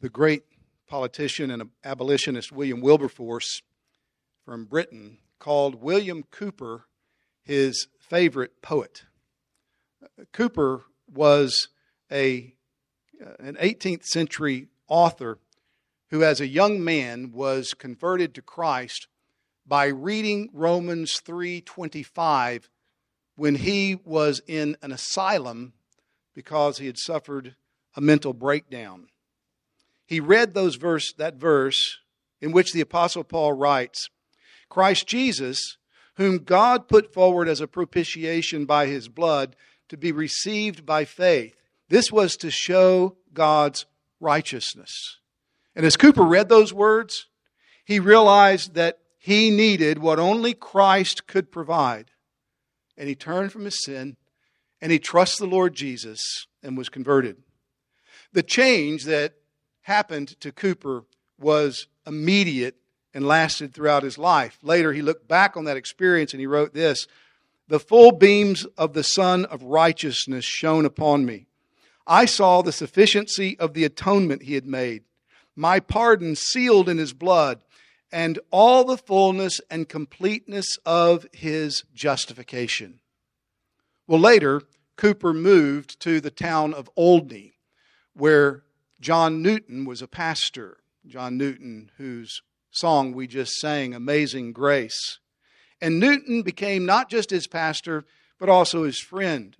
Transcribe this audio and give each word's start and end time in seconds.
the 0.00 0.08
great 0.08 0.44
politician 0.86 1.50
and 1.50 1.70
abolitionist 1.84 2.52
William 2.52 2.80
Wilberforce 2.80 3.62
from 4.44 4.64
Britain 4.64 5.18
called 5.38 5.82
William 5.82 6.22
Cowper 6.30 6.84
his 7.42 7.88
favorite 7.98 8.60
poet. 8.62 9.04
Cowper 10.32 10.82
was 11.12 11.68
a, 12.10 12.54
uh, 13.24 13.34
an 13.38 13.56
18th 13.56 14.04
century 14.04 14.68
author 14.88 15.38
who, 16.10 16.22
as 16.22 16.40
a 16.40 16.46
young 16.46 16.82
man, 16.82 17.32
was 17.32 17.74
converted 17.74 18.34
to 18.34 18.42
Christ 18.42 19.08
by 19.66 19.86
reading 19.86 20.48
Romans 20.52 21.20
3:25 21.20 22.68
when 23.34 23.56
he 23.56 23.96
was 24.04 24.40
in 24.46 24.76
an 24.82 24.92
asylum 24.92 25.74
because 26.34 26.78
he 26.78 26.86
had 26.86 26.98
suffered 26.98 27.56
a 27.94 28.00
mental 28.00 28.32
breakdown. 28.32 29.08
He 30.06 30.20
read 30.20 30.54
those 30.54 30.76
verse 30.76 31.12
that 31.14 31.34
verse 31.34 31.98
in 32.40 32.52
which 32.52 32.72
the 32.72 32.80
apostle 32.80 33.24
Paul 33.24 33.52
writes, 33.52 34.08
Christ 34.68 35.06
Jesus, 35.06 35.76
whom 36.14 36.38
God 36.38 36.88
put 36.88 37.12
forward 37.12 37.48
as 37.48 37.60
a 37.60 37.66
propitiation 37.66 38.64
by 38.64 38.86
his 38.86 39.08
blood 39.08 39.56
to 39.88 39.96
be 39.96 40.12
received 40.12 40.86
by 40.86 41.04
faith. 41.04 41.56
This 41.88 42.10
was 42.10 42.36
to 42.38 42.50
show 42.50 43.16
God's 43.32 43.86
righteousness. 44.20 45.18
And 45.74 45.84
as 45.84 45.96
Cowper 45.96 46.24
read 46.24 46.48
those 46.48 46.72
words, 46.72 47.26
he 47.84 48.00
realized 48.00 48.74
that 48.74 48.98
he 49.18 49.50
needed 49.50 49.98
what 49.98 50.18
only 50.18 50.54
Christ 50.54 51.26
could 51.26 51.52
provide. 51.52 52.10
And 52.96 53.08
he 53.08 53.14
turned 53.14 53.52
from 53.52 53.64
his 53.64 53.84
sin 53.84 54.16
and 54.80 54.90
he 54.90 54.98
trusted 54.98 55.46
the 55.46 55.54
Lord 55.54 55.74
Jesus 55.74 56.46
and 56.62 56.76
was 56.76 56.88
converted. 56.88 57.36
The 58.32 58.42
change 58.42 59.04
that 59.04 59.34
happened 59.86 60.38
to 60.40 60.52
Cowper 60.52 61.04
was 61.38 61.86
immediate 62.06 62.76
and 63.14 63.26
lasted 63.26 63.72
throughout 63.72 64.02
his 64.02 64.18
life. 64.18 64.58
Later, 64.62 64.92
he 64.92 65.00
looked 65.00 65.28
back 65.28 65.56
on 65.56 65.64
that 65.64 65.76
experience 65.76 66.32
and 66.32 66.40
he 66.40 66.46
wrote 66.46 66.74
this 66.74 67.06
The 67.68 67.80
full 67.80 68.12
beams 68.12 68.64
of 68.76 68.92
the 68.92 69.04
Sun 69.04 69.44
of 69.46 69.62
Righteousness 69.62 70.44
shone 70.44 70.84
upon 70.84 71.24
me. 71.24 71.46
I 72.06 72.24
saw 72.24 72.62
the 72.62 72.72
sufficiency 72.72 73.58
of 73.58 73.74
the 73.74 73.84
atonement 73.84 74.42
he 74.42 74.54
had 74.54 74.66
made 74.66 75.04
my 75.56 75.80
pardon 75.80 76.36
sealed 76.36 76.88
in 76.88 76.98
his 76.98 77.14
blood, 77.14 77.62
and 78.12 78.38
all 78.50 78.84
the 78.84 78.98
fullness 78.98 79.60
and 79.70 79.88
completeness 79.88 80.78
of 80.84 81.26
his 81.32 81.82
justification. 81.94 83.00
Well, 84.06 84.20
later, 84.20 84.62
Cowper 84.96 85.32
moved 85.32 85.98
to 86.00 86.20
the 86.20 86.30
town 86.30 86.74
of 86.74 86.90
Olney, 86.94 87.54
where 88.14 88.62
John 89.00 89.42
Newton 89.42 89.84
was 89.84 90.02
a 90.02 90.08
pastor. 90.08 90.78
John 91.06 91.36
Newton, 91.36 91.90
whose 91.98 92.42
song 92.70 93.12
we 93.12 93.26
just 93.26 93.54
sang, 93.54 93.94
Amazing 93.94 94.52
Grace. 94.52 95.18
And 95.80 96.00
Newton 96.00 96.42
became 96.42 96.84
not 96.86 97.08
just 97.08 97.30
his 97.30 97.46
pastor, 97.46 98.04
but 98.38 98.48
also 98.48 98.84
his 98.84 98.98
friend. 98.98 99.56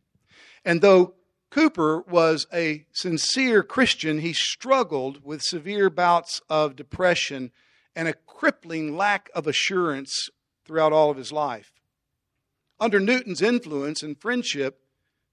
And 0.64 0.80
though 0.80 1.14
Cowper 1.50 2.02
was 2.06 2.46
a 2.52 2.84
sincere 2.92 3.62
Christian. 3.62 4.18
He 4.18 4.32
struggled 4.32 5.24
with 5.24 5.40
severe 5.42 5.88
bouts 5.88 6.42
of 6.50 6.76
depression 6.76 7.50
and 7.94 8.08
a 8.08 8.12
crippling 8.12 8.96
lack 8.96 9.30
of 9.34 9.46
assurance 9.46 10.28
throughout 10.66 10.92
all 10.92 11.10
of 11.10 11.16
his 11.16 11.32
life. 11.32 11.72
Under 12.78 13.00
Newton's 13.00 13.40
influence 13.40 14.02
and 14.02 14.20
friendship, 14.20 14.80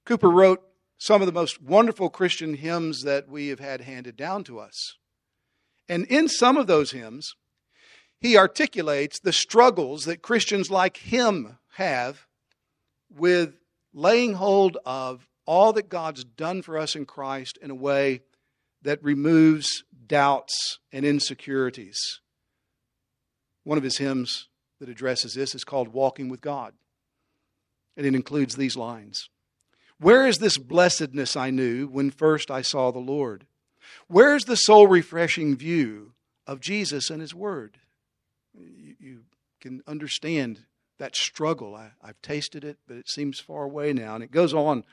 Cowper 0.05 0.29
wrote 0.29 0.63
some 1.03 1.21
of 1.21 1.25
the 1.25 1.33
most 1.33 1.61
wonderful 1.61 2.09
Christian 2.09 2.53
hymns 2.53 3.01
that 3.01 3.27
we 3.27 3.49
have 3.49 3.59
had 3.59 3.81
handed 3.81 4.15
down 4.15 4.41
to 4.45 4.57
us. 4.57 4.95
And 5.89 6.05
in 6.05 6.29
some 6.29 6.55
of 6.55 6.65
those 6.65 6.91
hymns, 6.91 7.35
he 8.21 8.37
articulates 8.37 9.19
the 9.19 9.33
struggles 9.33 10.05
that 10.05 10.21
Christians 10.21 10.71
like 10.71 10.95
him 10.95 11.57
have 11.73 12.25
with 13.13 13.55
laying 13.93 14.35
hold 14.35 14.77
of 14.85 15.27
all 15.45 15.73
that 15.73 15.89
God's 15.89 16.23
done 16.23 16.61
for 16.61 16.77
us 16.77 16.95
in 16.95 17.05
Christ 17.05 17.59
in 17.61 17.69
a 17.69 17.75
way 17.75 18.21
that 18.83 19.03
removes 19.03 19.83
doubts 20.07 20.79
and 20.93 21.03
insecurities. 21.03 22.21
One 23.65 23.77
of 23.77 23.83
his 23.83 23.97
hymns 23.97 24.47
that 24.79 24.87
addresses 24.87 25.33
this 25.33 25.53
is 25.53 25.65
called 25.65 25.89
Walking 25.89 26.29
with 26.29 26.39
God. 26.39 26.73
And 27.97 28.05
it 28.05 28.15
includes 28.15 28.55
these 28.55 28.77
lines 28.77 29.27
Where 29.99 30.27
is 30.27 30.37
this 30.37 30.57
blessedness 30.57 31.35
I 31.35 31.49
knew 31.49 31.87
when 31.87 32.11
first 32.11 32.51
I 32.51 32.61
saw 32.61 32.91
the 32.91 32.99
Lord? 32.99 33.45
Where 34.07 34.35
is 34.35 34.43
the 34.43 34.55
soul 34.55 34.87
refreshing 34.87 35.55
view 35.55 36.13
of 36.45 36.59
Jesus 36.59 37.09
and 37.09 37.21
His 37.21 37.33
Word? 37.33 37.79
You, 38.53 38.95
you 38.99 39.23
can 39.61 39.81
understand 39.87 40.59
that 40.99 41.15
struggle. 41.15 41.75
I, 41.75 41.91
I've 42.01 42.21
tasted 42.21 42.63
it, 42.63 42.77
but 42.87 42.97
it 42.97 43.09
seems 43.09 43.39
far 43.39 43.63
away 43.63 43.93
now. 43.93 44.15
And 44.15 44.23
it 44.23 44.31
goes 44.31 44.53
on 44.53 44.83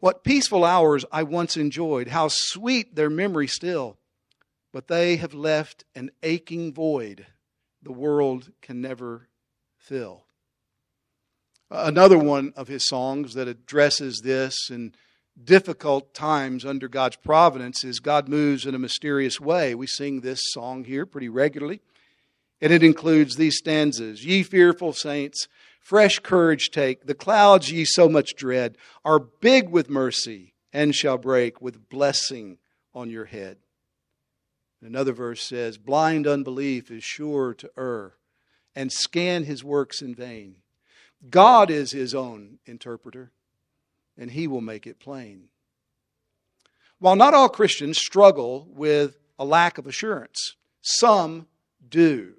what 0.00 0.24
peaceful 0.24 0.64
hours 0.64 1.04
I 1.12 1.22
once 1.22 1.56
enjoyed, 1.56 2.08
how 2.08 2.28
sweet 2.28 2.96
their 2.96 3.10
memory 3.10 3.46
still. 3.46 3.98
But 4.72 4.88
they 4.88 5.16
have 5.16 5.34
left 5.34 5.84
an 5.94 6.10
aching 6.22 6.72
void 6.72 7.26
the 7.82 7.92
world 7.92 8.50
can 8.60 8.80
never 8.80 9.28
fill. 9.76 10.24
Another 11.74 12.18
one 12.18 12.52
of 12.54 12.68
his 12.68 12.86
songs 12.86 13.32
that 13.32 13.48
addresses 13.48 14.20
this 14.20 14.68
in 14.68 14.94
difficult 15.42 16.12
times 16.12 16.66
under 16.66 16.86
God's 16.86 17.16
providence 17.16 17.82
is 17.82 17.98
God 17.98 18.28
Moves 18.28 18.66
in 18.66 18.74
a 18.74 18.78
Mysterious 18.78 19.40
Way. 19.40 19.74
We 19.74 19.86
sing 19.86 20.20
this 20.20 20.52
song 20.52 20.84
here 20.84 21.06
pretty 21.06 21.30
regularly, 21.30 21.80
and 22.60 22.74
it 22.74 22.82
includes 22.82 23.36
these 23.36 23.56
stanzas 23.56 24.22
Ye 24.22 24.42
fearful 24.42 24.92
saints, 24.92 25.48
Fresh 25.80 26.18
courage 26.18 26.70
take. 26.70 27.06
The 27.06 27.14
clouds 27.14 27.72
ye 27.72 27.86
so 27.86 28.06
much 28.06 28.36
dread 28.36 28.76
are 29.02 29.18
big 29.18 29.70
with 29.70 29.88
mercy 29.88 30.52
and 30.74 30.94
shall 30.94 31.16
break 31.16 31.62
with 31.62 31.88
blessing 31.88 32.58
on 32.94 33.08
your 33.08 33.24
head. 33.24 33.56
Another 34.82 35.12
verse 35.12 35.42
says, 35.42 35.78
Blind 35.78 36.26
unbelief 36.26 36.90
is 36.90 37.02
sure 37.02 37.54
to 37.54 37.70
err 37.78 38.14
and 38.76 38.92
scan 38.92 39.44
his 39.44 39.64
works 39.64 40.02
in 40.02 40.14
vain. 40.14 40.56
God 41.28 41.70
is 41.70 41.92
his 41.92 42.14
own 42.14 42.58
interpreter, 42.66 43.30
and 44.18 44.30
he 44.30 44.46
will 44.46 44.60
make 44.60 44.86
it 44.86 44.98
plain. 44.98 45.48
While 46.98 47.16
not 47.16 47.34
all 47.34 47.48
Christians 47.48 47.98
struggle 47.98 48.68
with 48.70 49.18
a 49.38 49.44
lack 49.44 49.78
of 49.78 49.86
assurance, 49.86 50.56
some 50.80 51.46
do. 51.88 52.34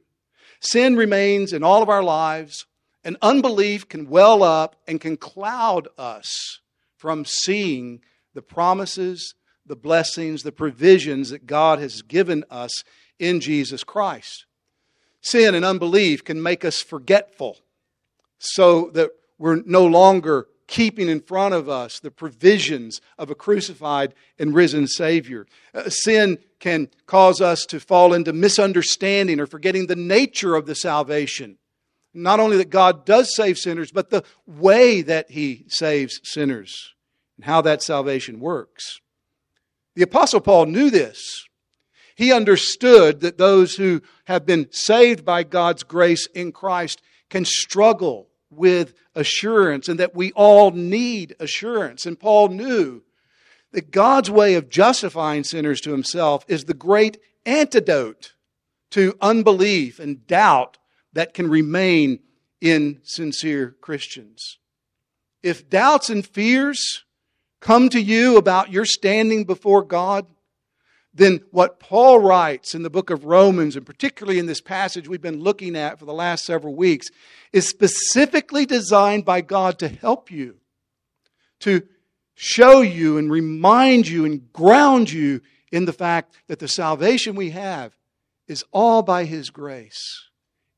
Sin 0.59 0.95
remains 0.95 1.51
in 1.53 1.63
all 1.63 1.81
of 1.81 1.89
our 1.89 2.03
lives 2.03 2.65
and 3.03 3.17
unbelief 3.21 3.87
can 3.89 4.07
well 4.09 4.43
up 4.43 4.77
and 4.87 5.01
can 5.01 5.17
cloud 5.17 5.87
us 5.97 6.59
from 6.95 7.25
seeing 7.25 8.01
the 8.33 8.41
promises, 8.41 9.35
the 9.65 9.75
blessings, 9.75 10.43
the 10.43 10.51
provisions 10.51 11.29
that 11.29 11.45
God 11.45 11.79
has 11.79 12.01
given 12.01 12.45
us 12.49 12.83
in 13.19 13.39
Jesus 13.39 13.83
Christ. 13.83 14.45
Sin 15.21 15.55
and 15.55 15.65
unbelief 15.65 16.23
can 16.23 16.41
make 16.41 16.63
us 16.63 16.81
forgetful 16.81 17.57
so 18.43 18.89
that 18.93 19.11
we're 19.37 19.61
no 19.65 19.85
longer 19.85 20.47
keeping 20.67 21.09
in 21.09 21.19
front 21.19 21.53
of 21.53 21.67
us 21.67 21.99
the 21.99 22.11
provisions 22.11 23.01
of 23.17 23.29
a 23.29 23.35
crucified 23.35 24.13
and 24.39 24.53
risen 24.53 24.87
Savior. 24.87 25.45
Uh, 25.73 25.89
sin 25.89 26.37
can 26.59 26.89
cause 27.05 27.41
us 27.41 27.65
to 27.65 27.79
fall 27.79 28.13
into 28.13 28.33
misunderstanding 28.33 29.39
or 29.39 29.45
forgetting 29.45 29.87
the 29.87 29.95
nature 29.95 30.55
of 30.55 30.65
the 30.65 30.75
salvation 30.75 31.57
not 32.13 32.39
only 32.39 32.57
that 32.57 32.69
God 32.69 33.05
does 33.05 33.35
save 33.35 33.57
sinners, 33.57 33.91
but 33.91 34.09
the 34.09 34.23
way 34.45 35.01
that 35.01 35.31
He 35.31 35.65
saves 35.67 36.19
sinners 36.23 36.93
and 37.37 37.45
how 37.45 37.61
that 37.61 37.81
salvation 37.81 38.39
works. 38.39 38.99
The 39.95 40.03
Apostle 40.03 40.41
Paul 40.41 40.67
knew 40.67 40.89
this. 40.89 41.45
He 42.15 42.31
understood 42.31 43.21
that 43.21 43.37
those 43.37 43.75
who 43.75 44.01
have 44.25 44.45
been 44.45 44.71
saved 44.71 45.25
by 45.25 45.43
God's 45.43 45.83
grace 45.83 46.27
in 46.27 46.51
Christ 46.51 47.01
can 47.29 47.45
struggle 47.45 48.27
with 48.55 48.93
assurance 49.15 49.87
and 49.87 49.99
that 49.99 50.15
we 50.15 50.31
all 50.33 50.71
need 50.71 51.35
assurance. 51.39 52.05
And 52.05 52.19
Paul 52.19 52.49
knew 52.49 53.03
that 53.71 53.91
God's 53.91 54.29
way 54.29 54.55
of 54.55 54.69
justifying 54.69 55.43
sinners 55.43 55.81
to 55.81 55.91
himself 55.91 56.45
is 56.47 56.65
the 56.65 56.73
great 56.73 57.19
antidote 57.45 58.33
to 58.91 59.15
unbelief 59.21 59.99
and 59.99 60.25
doubt 60.27 60.77
that 61.13 61.33
can 61.33 61.49
remain 61.49 62.19
in 62.61 62.99
sincere 63.03 63.75
Christians. 63.81 64.59
If 65.41 65.69
doubts 65.69 66.09
and 66.09 66.25
fears 66.25 67.03
come 67.59 67.89
to 67.89 67.99
you 67.99 68.37
about 68.37 68.71
your 68.71 68.85
standing 68.85 69.43
before 69.43 69.83
God, 69.83 70.25
then 71.13 71.41
what 71.51 71.79
Paul 71.79 72.19
writes 72.19 72.73
in 72.73 72.81
the 72.81 72.89
book 72.89 73.09
of 73.09 73.25
Romans, 73.25 73.75
and 73.75 73.85
particularly 73.85 74.39
in 74.39 74.47
this 74.47 74.61
passage 74.61 75.07
we've 75.07 75.21
been 75.21 75.43
looking 75.43 75.75
at 75.75 75.99
for 75.99 76.05
the 76.05 76.13
last 76.13 76.43
several 76.43 76.73
weeks, 76.73 77.09
is 77.51 77.69
specifically 77.69 78.65
designed 78.65 79.23
by 79.23 79.41
God 79.41 79.77
to 79.79 79.87
help 79.87 80.31
you, 80.31 80.57
to 81.59 81.83
show 82.33 82.81
you 82.81 83.17
and 83.19 83.31
remind 83.31 84.07
you 84.07 84.25
and 84.25 84.51
ground 84.53 85.11
you 85.11 85.41
in 85.71 85.85
the 85.85 85.93
fact 85.93 86.35
that 86.47 86.59
the 86.59 86.67
salvation 86.67 87.35
we 87.35 87.51
have 87.51 87.95
is 88.47 88.63
all 88.71 89.03
by 89.03 89.25
His 89.25 89.51
grace. 89.51 90.29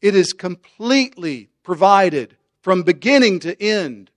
It 0.02 0.16
is 0.16 0.34
completely 0.34 1.50
provided 1.64 2.36
from 2.62 2.84
beginning 2.84 3.40
to 3.40 3.62
end 3.62 4.12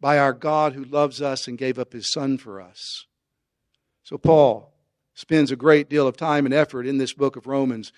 by 0.00 0.18
our 0.18 0.32
God 0.32 0.72
who 0.72 0.84
loves 0.84 1.20
us 1.20 1.46
and 1.46 1.58
gave 1.58 1.78
up 1.78 1.92
His 1.92 2.10
Son 2.10 2.38
for 2.38 2.60
us. 2.60 3.04
So, 4.02 4.16
Paul 4.18 4.73
spends 5.14 5.50
a 5.50 5.56
great 5.56 5.88
deal 5.88 6.06
of 6.06 6.16
time 6.16 6.44
and 6.44 6.54
effort 6.54 6.86
in 6.86 6.98
this 6.98 7.12
book 7.12 7.36
of 7.36 7.46
Romans 7.46 7.92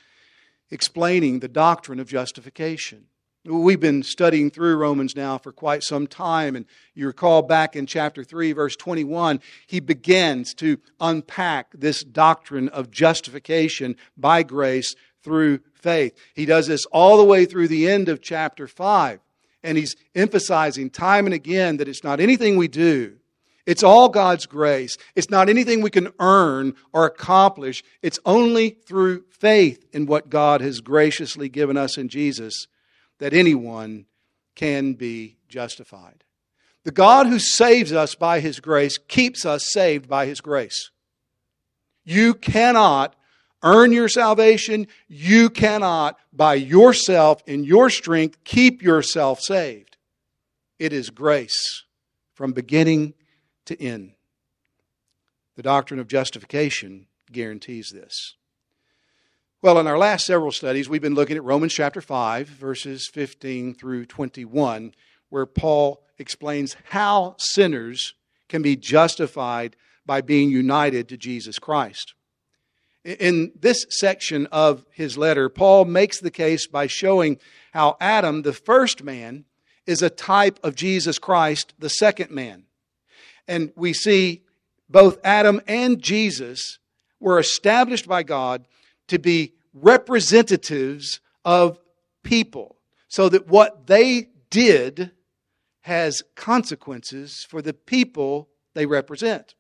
explaining 0.71 1.41
the 1.41 1.49
doctrine 1.49 2.01
of 2.01 2.09
justification. 2.09 3.07
We've 3.45 3.79
been 3.79 4.03
studying 4.03 4.51
through 4.51 4.77
Romans 4.77 5.15
now 5.15 5.39
for 5.39 5.53
quite 5.53 5.85
some 5.85 6.09
time, 6.09 6.57
and 6.57 6.67
you 6.95 7.07
recall 7.07 7.43
back 7.43 7.77
in 7.77 7.87
chapter 7.87 8.25
3, 8.25 8.53
verse 8.53 8.75
21, 8.75 9.41
he 9.69 9.79
begins 9.79 10.53
to 10.55 10.79
unpack 11.01 11.69
this 11.73 12.03
doctrine 12.03 12.69
of 12.69 12.91
justification 12.91 13.95
by 14.17 14.43
grace 14.43 14.97
through 15.23 15.61
faith. 15.75 16.17
He 16.35 16.45
does 16.45 16.67
this 16.67 16.87
all 16.87 17.17
the 17.17 17.25
way 17.25 17.45
through 17.45 17.69
the 17.69 17.89
end 17.89 18.09
of 18.09 18.21
chapter 18.21 18.67
5, 18.67 19.21
and 19.62 19.79
he's 19.79 19.95
emphasizing 20.17 20.91
time 20.91 21.27
and 21.27 21.35
again 21.35 21.77
that 21.77 21.89
it's 21.89 22.03
not 22.03 22.19
anything 22.19 22.57
we 22.57 22.67
do. 22.67 23.17
It's 23.67 23.83
all 23.83 24.09
God's 24.09 24.47
grace. 24.47 24.97
It's 25.17 25.29
not 25.29 25.49
anything 25.49 25.83
we 25.83 25.91
can 25.91 26.13
earn 26.21 26.75
or 26.93 27.05
accomplish. 27.05 27.83
It's 28.01 28.21
only 28.25 28.71
through 28.71 29.25
faith 29.31 29.85
in 29.93 30.07
what 30.07 30.31
God 30.31 30.61
has 30.61 30.81
graciously 30.81 31.49
given 31.49 31.77
us 31.77 31.99
in 31.99 32.09
Jesus 32.09 32.69
that 33.19 33.35
anyone 33.35 34.07
can 34.55 34.95
be 34.95 35.37
justified. 35.49 36.23
The 36.85 36.93
God 36.93 37.27
who 37.27 37.41
saves 37.41 37.93
us 37.93 38.15
by 38.15 38.39
his 38.39 38.61
grace 38.61 38.99
keeps 38.99 39.45
us 39.45 39.69
saved 39.69 40.09
by 40.09 40.27
his 40.27 40.41
grace. 40.41 40.91
You 42.05 42.35
cannot 42.35 43.17
earn 43.65 43.91
your 43.91 44.09
salvation. 44.09 44.87
You 45.09 45.51
cannot, 45.51 46.17
by 46.33 46.55
yourself 46.55 47.43
in 47.47 47.65
your 47.65 47.91
strength, 47.91 48.45
keep 48.45 48.83
yourself 48.83 49.41
saved. 49.41 49.97
It 50.79 50.93
is 50.93 51.11
grace 51.11 51.85
from 52.35 52.53
beginning 52.53 53.15
to 53.67 53.81
end. 53.81 54.13
The 55.57 55.63
doctrine 55.63 56.01
of 56.01 56.09
justification 56.09 57.07
guarantees 57.31 57.91
this. 57.91 58.35
Well, 59.63 59.79
in 59.79 59.87
our 59.87 59.99
last 59.99 60.27
several 60.27 60.53
studies, 60.53 60.89
we've 60.89 61.03
been 61.03 61.15
looking 61.15 61.37
at 61.37 61.45
Romans 61.45 61.73
chapter 61.73 62.01
5, 62.01 62.47
verses 62.47 63.09
15 63.13 63.75
through 63.75 64.07
21, 64.07 64.95
where 65.29 65.47
Paul 65.47 66.03
explains 66.19 66.77
how 66.91 67.35
sinners 67.39 68.15
can 68.49 68.63
be 68.63 68.77
justified 68.77 69.77
by 70.05 70.21
being 70.21 70.51
united 70.51 71.09
to 71.09 71.17
Jesus 71.17 71.59
Christ. 71.59 72.15
In 73.05 73.53
this 73.59 73.87
section 73.89 74.47
of 74.53 74.85
his 74.91 75.17
letter, 75.17 75.49
Paul 75.49 75.85
makes 75.85 76.21
the 76.21 76.31
case 76.31 76.67
by 76.67 76.87
showing 76.87 77.39
how 77.73 77.97
Adam, 78.01 78.43
the 78.43 78.53
first 78.53 79.03
man, 79.03 79.45
is 79.87 80.03
a 80.03 80.11
type 80.11 80.59
of 80.62 80.75
Jesus 80.75 81.19
Christ, 81.19 81.73
the 81.79 81.89
second 81.89 82.31
man. 82.31 82.65
And 83.49 83.73
we 83.77 83.93
see 83.93 84.43
both 84.89 85.19
Adam 85.25 85.61
and 85.67 86.01
Jesus 86.01 86.79
were 87.21 87.39
established 87.39 88.07
by 88.07 88.23
God 88.23 88.67
to 89.09 89.19
be 89.19 89.55
representatives 89.73 91.21
of 91.45 91.79
people 92.23 92.77
so 93.09 93.29
that 93.29 93.49
what 93.49 93.87
they 93.87 94.29
did 94.51 95.13
has 95.83 96.23
consequences 96.35 97.47
for 97.49 97.63
the 97.63 97.73
people 97.73 98.49
they 98.75 98.87
represent. 98.87 99.55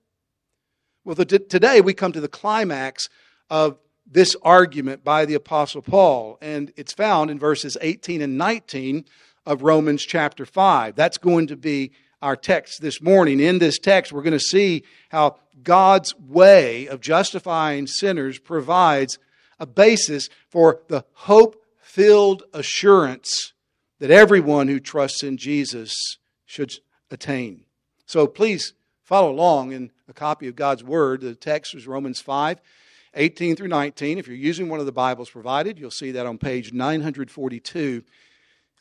Well, 1.04 1.14
the, 1.14 1.24
today 1.24 1.80
we 1.80 1.94
come 1.94 2.12
to 2.12 2.20
the 2.20 2.28
climax 2.28 3.08
of 3.48 3.78
this 4.10 4.36
argument 4.42 5.04
by 5.04 5.24
the 5.24 5.34
Apostle 5.34 5.82
Paul, 5.82 6.38
and 6.40 6.72
it's 6.76 6.92
found 6.92 7.30
in 7.30 7.38
verses 7.38 7.76
18 7.80 8.22
and 8.22 8.36
19 8.36 9.04
of 9.44 9.62
Romans 9.62 10.04
chapter 10.04 10.44
5. 10.44 10.96
That's 10.96 11.18
going 11.18 11.46
to 11.48 11.56
be 11.56 11.92
our 12.22 12.36
text 12.36 12.80
this 12.80 13.00
morning. 13.02 13.40
In 13.40 13.58
this 13.58 13.78
text, 13.78 14.12
we're 14.12 14.22
going 14.22 14.32
to 14.32 14.40
see 14.40 14.84
how 15.10 15.38
God's 15.62 16.14
way 16.18 16.86
of 16.88 17.00
justifying 17.00 17.86
sinners 17.86 18.38
provides 18.38 19.18
a 19.58 19.66
basis 19.66 20.28
for 20.48 20.80
the 20.88 21.04
hope 21.12 21.62
filled 21.80 22.42
assurance 22.52 23.52
that 23.98 24.10
everyone 24.10 24.68
who 24.68 24.80
trusts 24.80 25.22
in 25.22 25.36
Jesus 25.36 26.18
should 26.44 26.72
attain. 27.10 27.64
So 28.06 28.26
please 28.26 28.74
follow 29.02 29.30
along 29.30 29.72
in 29.72 29.90
a 30.08 30.12
copy 30.12 30.48
of 30.48 30.56
God's 30.56 30.84
Word. 30.84 31.20
The 31.20 31.34
text 31.34 31.74
is 31.74 31.86
Romans 31.86 32.20
5 32.20 32.60
18 33.18 33.56
through 33.56 33.68
19. 33.68 34.18
If 34.18 34.26
you're 34.26 34.36
using 34.36 34.68
one 34.68 34.78
of 34.78 34.84
the 34.84 34.92
Bibles 34.92 35.30
provided, 35.30 35.78
you'll 35.78 35.90
see 35.90 36.10
that 36.12 36.26
on 36.26 36.36
page 36.36 36.74
942. 36.74 38.04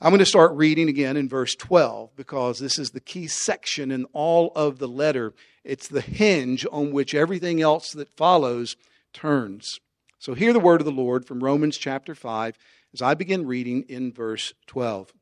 I'm 0.01 0.11
going 0.11 0.19
to 0.19 0.25
start 0.25 0.51
reading 0.53 0.89
again 0.89 1.15
in 1.15 1.29
verse 1.29 1.55
12 1.55 2.15
because 2.17 2.59
this 2.59 2.77
is 2.77 2.91
the 2.91 2.99
key 2.99 3.27
section 3.27 3.91
in 3.91 4.05
all 4.11 4.51
of 4.53 4.77
the 4.77 4.89
letter. 4.89 5.33
It's 5.63 5.87
the 5.87 6.01
hinge 6.01 6.65
on 6.69 6.91
which 6.91 7.15
everything 7.15 7.61
else 7.61 7.91
that 7.93 8.15
follows 8.17 8.75
turns. 9.13 9.79
So 10.19 10.33
hear 10.33 10.51
the 10.51 10.59
word 10.59 10.81
of 10.81 10.85
the 10.85 10.91
Lord 10.91 11.25
from 11.25 11.43
Romans 11.43 11.77
chapter 11.77 12.13
5 12.13 12.57
as 12.93 13.01
I 13.01 13.13
begin 13.13 13.47
reading 13.47 13.83
in 13.87 14.11
verse 14.11 14.53
12. 14.67 15.13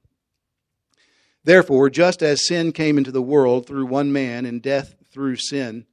Therefore, 1.43 1.89
just 1.89 2.23
as 2.23 2.47
sin 2.47 2.71
came 2.71 2.97
into 2.97 3.11
the 3.11 3.21
world 3.21 3.67
through 3.67 3.85
one 3.85 4.11
man 4.11 4.45
and 4.45 4.61
death 4.61 4.95
through 5.11 5.35
sin, 5.35 5.85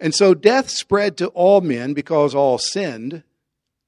and 0.00 0.14
so 0.14 0.32
death 0.32 0.70
spread 0.70 1.16
to 1.18 1.26
all 1.28 1.60
men 1.60 1.92
because 1.92 2.34
all 2.34 2.56
sinned, 2.56 3.24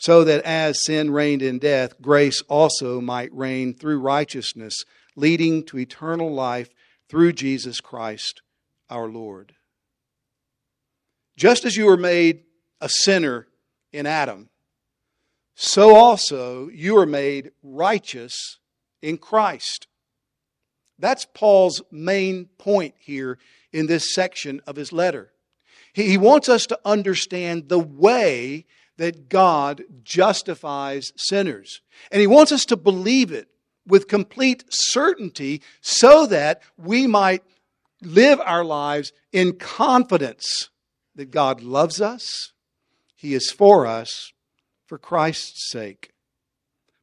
So 0.00 0.24
that 0.24 0.42
as 0.44 0.82
sin 0.82 1.10
reigned 1.10 1.42
in 1.42 1.58
death, 1.58 2.00
grace 2.00 2.40
also 2.48 3.02
might 3.02 3.32
reign 3.34 3.74
through 3.74 4.00
righteousness, 4.00 4.84
leading 5.14 5.62
to 5.66 5.78
eternal 5.78 6.32
life 6.32 6.70
through 7.10 7.34
Jesus 7.34 7.82
Christ 7.82 8.40
our 8.88 9.08
Lord. 9.08 9.52
Just 11.36 11.66
as 11.66 11.76
you 11.76 11.84
were 11.84 11.98
made 11.98 12.44
a 12.80 12.88
sinner 12.88 13.46
in 13.92 14.06
Adam, 14.06 14.48
so 15.54 15.94
also 15.94 16.68
you 16.68 16.96
are 16.96 17.04
made 17.06 17.50
righteous 17.62 18.58
in 19.02 19.18
Christ. 19.18 19.86
That's 20.98 21.26
Paul's 21.26 21.82
main 21.90 22.46
point 22.56 22.94
here 22.98 23.38
in 23.70 23.86
this 23.86 24.14
section 24.14 24.62
of 24.66 24.76
his 24.76 24.94
letter. 24.94 25.30
He 25.92 26.16
wants 26.16 26.48
us 26.48 26.66
to 26.68 26.80
understand 26.86 27.68
the 27.68 27.78
way 27.78 28.64
that 29.00 29.30
God 29.30 29.82
justifies 30.04 31.14
sinners. 31.16 31.80
And 32.12 32.20
He 32.20 32.26
wants 32.26 32.52
us 32.52 32.66
to 32.66 32.76
believe 32.76 33.32
it 33.32 33.48
with 33.86 34.08
complete 34.08 34.62
certainty 34.68 35.62
so 35.80 36.26
that 36.26 36.60
we 36.76 37.06
might 37.06 37.42
live 38.02 38.38
our 38.44 38.62
lives 38.62 39.14
in 39.32 39.54
confidence 39.54 40.68
that 41.14 41.30
God 41.30 41.62
loves 41.62 42.02
us, 42.02 42.52
He 43.16 43.32
is 43.32 43.50
for 43.50 43.86
us 43.86 44.34
for 44.84 44.98
Christ's 44.98 45.70
sake. 45.70 46.10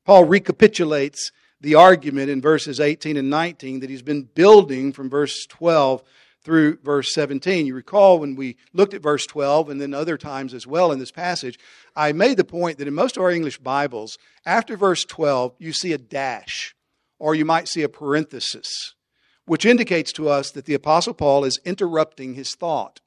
Paul 0.05 0.25
recapitulates 0.25 1.31
the 1.59 1.73
argument 1.73 2.29
in 2.29 2.41
verses 2.41 2.79
18 2.79 3.17
and 3.17 3.31
19 3.31 3.79
that 3.79 3.89
he's 3.89 4.03
been 4.03 4.29
building 4.35 4.93
from 4.93 5.09
verse 5.09 5.47
12 5.47 6.03
through 6.47 6.77
verse 6.81 7.13
17. 7.13 7.65
You 7.65 7.75
recall 7.75 8.19
when 8.19 8.37
we 8.37 8.55
looked 8.71 8.93
at 8.93 9.01
verse 9.01 9.25
12 9.25 9.69
and 9.69 9.81
then 9.81 9.93
other 9.93 10.17
times 10.17 10.53
as 10.53 10.65
well 10.65 10.93
in 10.93 10.99
this 10.99 11.11
passage, 11.11 11.59
I 11.93 12.13
made 12.13 12.37
the 12.37 12.45
point 12.45 12.77
that 12.77 12.87
in 12.87 12.93
most 12.93 13.17
of 13.17 13.23
our 13.23 13.31
English 13.31 13.57
Bibles, 13.57 14.17
after 14.45 14.77
verse 14.77 15.03
12, 15.03 15.55
you 15.59 15.73
see 15.73 15.91
a 15.91 15.97
dash 15.97 16.73
or 17.19 17.35
you 17.35 17.43
might 17.43 17.67
see 17.67 17.81
a 17.83 17.89
parenthesis, 17.89 18.95
which 19.45 19.65
indicates 19.65 20.13
to 20.13 20.29
us 20.29 20.49
that 20.51 20.63
the 20.63 20.73
Apostle 20.73 21.13
Paul 21.13 21.43
is 21.43 21.59
interrupting 21.65 22.35
his 22.35 22.55
thought. 22.55 23.01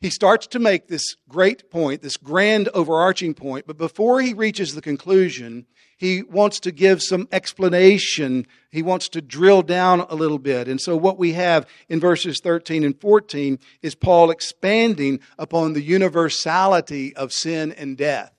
He 0.00 0.08
starts 0.08 0.46
to 0.46 0.58
make 0.58 0.88
this 0.88 1.16
great 1.28 1.70
point, 1.70 2.00
this 2.00 2.16
grand 2.16 2.70
overarching 2.72 3.34
point, 3.34 3.66
but 3.66 3.76
before 3.76 4.22
he 4.22 4.32
reaches 4.32 4.74
the 4.74 4.80
conclusion, 4.80 5.66
he 6.04 6.22
wants 6.22 6.60
to 6.60 6.70
give 6.70 7.02
some 7.02 7.26
explanation. 7.32 8.46
He 8.70 8.82
wants 8.82 9.08
to 9.08 9.22
drill 9.22 9.62
down 9.62 10.00
a 10.00 10.14
little 10.14 10.38
bit. 10.38 10.68
And 10.68 10.78
so, 10.78 10.98
what 10.98 11.18
we 11.18 11.32
have 11.32 11.66
in 11.88 11.98
verses 11.98 12.40
13 12.40 12.84
and 12.84 13.00
14 13.00 13.58
is 13.80 13.94
Paul 13.94 14.30
expanding 14.30 15.20
upon 15.38 15.72
the 15.72 15.80
universality 15.80 17.16
of 17.16 17.32
sin 17.32 17.72
and 17.72 17.96
death. 17.96 18.32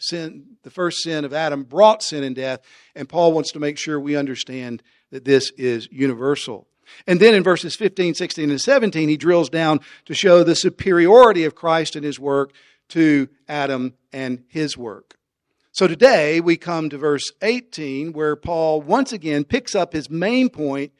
Sin, 0.00 0.56
the 0.64 0.70
first 0.70 1.04
sin 1.04 1.24
of 1.24 1.32
Adam 1.32 1.62
brought 1.62 2.02
sin 2.02 2.24
and 2.24 2.34
death, 2.34 2.58
and 2.96 3.08
Paul 3.08 3.32
wants 3.32 3.52
to 3.52 3.60
make 3.60 3.78
sure 3.78 4.00
we 4.00 4.16
understand 4.16 4.82
that 5.12 5.24
this 5.24 5.52
is 5.52 5.88
universal. 5.92 6.66
And 7.06 7.20
then 7.20 7.34
in 7.34 7.44
verses 7.44 7.76
15, 7.76 8.14
16, 8.14 8.50
and 8.50 8.60
17, 8.60 9.08
he 9.08 9.16
drills 9.16 9.48
down 9.48 9.78
to 10.06 10.14
show 10.14 10.42
the 10.42 10.56
superiority 10.56 11.44
of 11.44 11.54
Christ 11.54 11.94
and 11.94 12.04
his 12.04 12.18
work 12.18 12.52
to 12.88 13.28
Adam 13.46 13.94
and 14.12 14.42
his 14.48 14.76
work. 14.76 15.18
So 15.74 15.88
today 15.88 16.38
we 16.40 16.58
come 16.58 16.90
to 16.90 16.98
verse 16.98 17.32
18 17.40 18.12
where 18.12 18.36
Paul 18.36 18.82
once 18.82 19.10
again 19.10 19.44
picks 19.44 19.74
up 19.74 19.94
his 19.94 20.10
main 20.10 20.50
point 20.50 20.92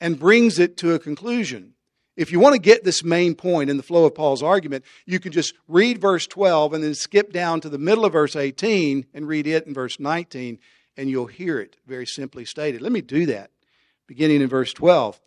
and 0.00 0.18
brings 0.18 0.58
it 0.58 0.76
to 0.78 0.94
a 0.94 0.98
conclusion. 0.98 1.74
If 2.16 2.32
you 2.32 2.40
want 2.40 2.54
to 2.54 2.60
get 2.60 2.82
this 2.82 3.04
main 3.04 3.36
point 3.36 3.70
in 3.70 3.76
the 3.76 3.84
flow 3.84 4.04
of 4.04 4.16
Paul's 4.16 4.42
argument, 4.42 4.84
you 5.04 5.20
can 5.20 5.30
just 5.30 5.54
read 5.68 6.00
verse 6.00 6.26
12 6.26 6.72
and 6.72 6.82
then 6.82 6.96
skip 6.96 7.32
down 7.32 7.60
to 7.60 7.68
the 7.68 7.78
middle 7.78 8.04
of 8.04 8.14
verse 8.14 8.34
18 8.34 9.06
and 9.14 9.28
read 9.28 9.46
it 9.46 9.64
in 9.64 9.72
verse 9.72 10.00
19, 10.00 10.58
and 10.96 11.08
you'll 11.08 11.26
hear 11.26 11.60
it 11.60 11.76
very 11.86 12.06
simply 12.06 12.44
stated. 12.44 12.82
Let 12.82 12.90
me 12.90 13.02
do 13.02 13.26
that, 13.26 13.52
beginning 14.08 14.40
in 14.40 14.48
verse 14.48 14.72
12. 14.72 15.20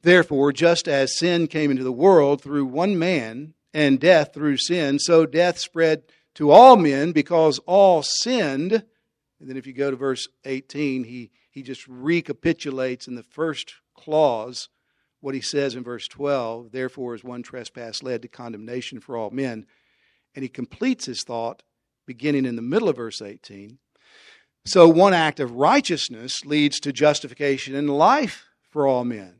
Therefore, 0.00 0.50
just 0.50 0.88
as 0.88 1.18
sin 1.18 1.46
came 1.46 1.70
into 1.70 1.84
the 1.84 1.92
world 1.92 2.40
through 2.40 2.64
one 2.64 2.98
man, 2.98 3.52
and 3.74 3.98
death 3.98 4.32
through 4.32 4.56
sin, 4.56 5.00
so 5.00 5.26
death 5.26 5.58
spread 5.58 6.04
to 6.34 6.50
all 6.50 6.76
men 6.76 7.12
because 7.12 7.58
all 7.60 8.02
sinned. 8.02 8.72
And 8.72 9.48
then 9.48 9.56
if 9.56 9.66
you 9.66 9.72
go 9.72 9.90
to 9.90 9.96
verse 9.96 10.28
18, 10.44 11.04
he, 11.04 11.30
he 11.50 11.62
just 11.62 11.86
recapitulates 11.86 13.06
in 13.06 13.14
the 13.14 13.22
first 13.22 13.74
clause 13.94 14.68
what 15.20 15.34
he 15.34 15.40
says 15.40 15.74
in 15.74 15.82
verse 15.82 16.06
12 16.08 16.72
Therefore, 16.72 17.14
as 17.14 17.24
one 17.24 17.42
trespass 17.42 18.02
led 18.02 18.22
to 18.22 18.28
condemnation 18.28 19.00
for 19.00 19.16
all 19.16 19.30
men. 19.30 19.66
And 20.34 20.42
he 20.42 20.48
completes 20.48 21.06
his 21.06 21.22
thought 21.22 21.62
beginning 22.06 22.44
in 22.44 22.56
the 22.56 22.62
middle 22.62 22.88
of 22.88 22.96
verse 22.96 23.22
18. 23.22 23.78
So, 24.66 24.88
one 24.88 25.12
act 25.12 25.40
of 25.40 25.52
righteousness 25.52 26.44
leads 26.44 26.80
to 26.80 26.92
justification 26.92 27.74
and 27.74 27.90
life 27.90 28.46
for 28.70 28.86
all 28.86 29.04
men. 29.04 29.36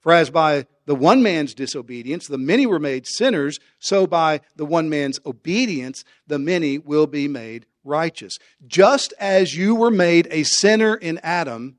For 0.00 0.12
as 0.12 0.30
by 0.30 0.66
the 0.86 0.94
one 0.94 1.22
man's 1.22 1.54
disobedience 1.54 2.26
the 2.26 2.38
many 2.38 2.66
were 2.66 2.78
made 2.78 3.06
sinners, 3.06 3.58
so 3.78 4.06
by 4.06 4.40
the 4.56 4.64
one 4.64 4.88
man's 4.88 5.20
obedience 5.26 6.04
the 6.26 6.38
many 6.38 6.78
will 6.78 7.06
be 7.06 7.28
made 7.28 7.66
righteous. 7.84 8.38
Just 8.66 9.12
as 9.18 9.56
you 9.56 9.74
were 9.74 9.90
made 9.90 10.28
a 10.30 10.44
sinner 10.44 10.94
in 10.94 11.18
Adam, 11.22 11.76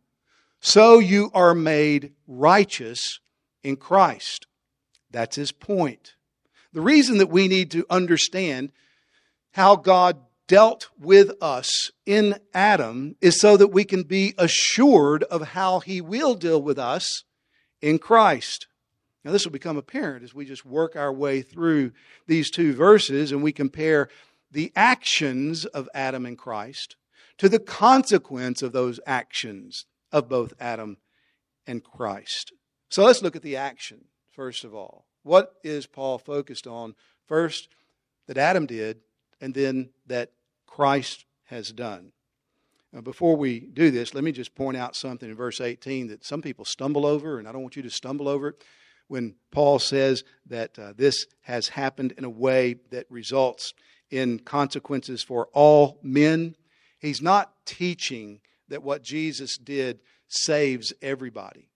so 0.60 1.00
you 1.00 1.32
are 1.34 1.56
made 1.56 2.14
righteous 2.28 3.20
in 3.64 3.78
Christ. 3.78 4.48
That's 5.12 5.36
his 5.36 5.52
point. 5.52 6.16
The 6.74 6.82
reason 6.82 7.18
that 7.18 7.30
we 7.30 7.48
need 7.48 7.72
to 7.72 7.86
understand 7.90 8.72
how 9.54 9.76
God 9.76 10.20
dealt 10.48 10.90
with 11.00 11.32
us 11.42 11.92
in 12.06 12.40
Adam 12.54 13.16
is 13.22 13.40
so 13.40 13.56
that 13.58 13.68
we 13.68 13.86
can 13.86 14.04
be 14.04 14.34
assured 14.38 15.24
of 15.24 15.50
how 15.50 15.80
he 15.80 16.02
will 16.02 16.36
deal 16.36 16.62
with 16.62 16.78
us 16.78 17.24
in 17.82 18.00
Christ. 18.00 18.68
Now, 19.24 19.32
this 19.32 19.46
will 19.46 19.52
become 19.52 19.78
apparent 19.78 20.24
as 20.24 20.34
we 20.34 20.46
just 20.46 20.66
work 20.66 20.96
our 20.96 21.12
way 21.12 21.42
through 21.42 21.92
these 22.28 22.50
two 22.50 22.74
verses 22.74 23.32
and 23.32 23.44
we 23.44 23.52
compare 23.52 24.10
the 24.52 24.72
actions 24.76 25.66
of 25.66 25.90
Adam 25.94 26.26
and 26.26 26.38
Christ 26.38 26.96
to 27.38 27.50
the 27.50 27.60
consequence 27.60 28.62
of 28.62 28.72
those 28.72 29.00
actions 29.06 29.86
of 30.12 30.30
both 30.30 30.54
Adam 30.60 30.98
and 31.68 31.84
Christ. 31.84 32.54
So 32.90 33.04
let's 33.04 33.22
look 33.22 33.36
at 33.36 33.44
the 33.44 33.56
action, 33.56 34.06
first 34.32 34.64
of 34.64 34.74
all. 34.74 35.06
What 35.24 35.56
is 35.64 35.86
Paul 35.86 36.18
focused 36.18 36.66
on? 36.66 36.96
First, 37.28 37.70
that 38.28 38.38
Adam 38.38 38.66
did, 38.66 39.02
and 39.42 39.54
then 39.54 39.90
that 40.08 40.32
Christ 40.66 41.26
has 41.46 41.72
done. 41.72 42.12
Now, 42.92 43.02
before 43.02 43.36
we 43.36 43.60
do 43.60 43.92
this, 43.92 44.14
let 44.14 44.24
me 44.24 44.32
just 44.32 44.56
point 44.56 44.76
out 44.76 44.96
something 44.96 45.30
in 45.30 45.36
verse 45.36 45.62
18 45.62 46.08
that 46.08 46.26
some 46.26 46.42
people 46.42 46.66
stumble 46.66 47.06
over, 47.06 47.38
and 47.38 47.48
I 47.48 47.52
don't 47.52 47.62
want 47.62 47.76
you 47.76 47.84
to 47.84 47.90
stumble 47.90 48.28
over 48.28 48.50
it. 48.50 48.64
When 49.08 49.36
Paul 49.52 49.80
says 49.80 50.24
that 50.48 50.78
uh, 50.78 50.94
this 50.96 51.26
has 51.42 51.70
happened 51.70 52.14
in 52.18 52.24
a 52.24 52.30
way 52.30 52.76
that 52.92 53.06
results 53.10 53.74
in 54.10 54.40
consequences 54.40 55.24
for 55.24 55.50
all 55.54 56.00
men, 56.02 56.56
he's 57.00 57.22
not 57.22 57.54
teaching 57.66 58.40
that 58.70 58.84
what 58.84 59.04
Jesus 59.04 59.58
did 59.58 60.00
saves 60.28 60.94
everybody. 61.02 61.70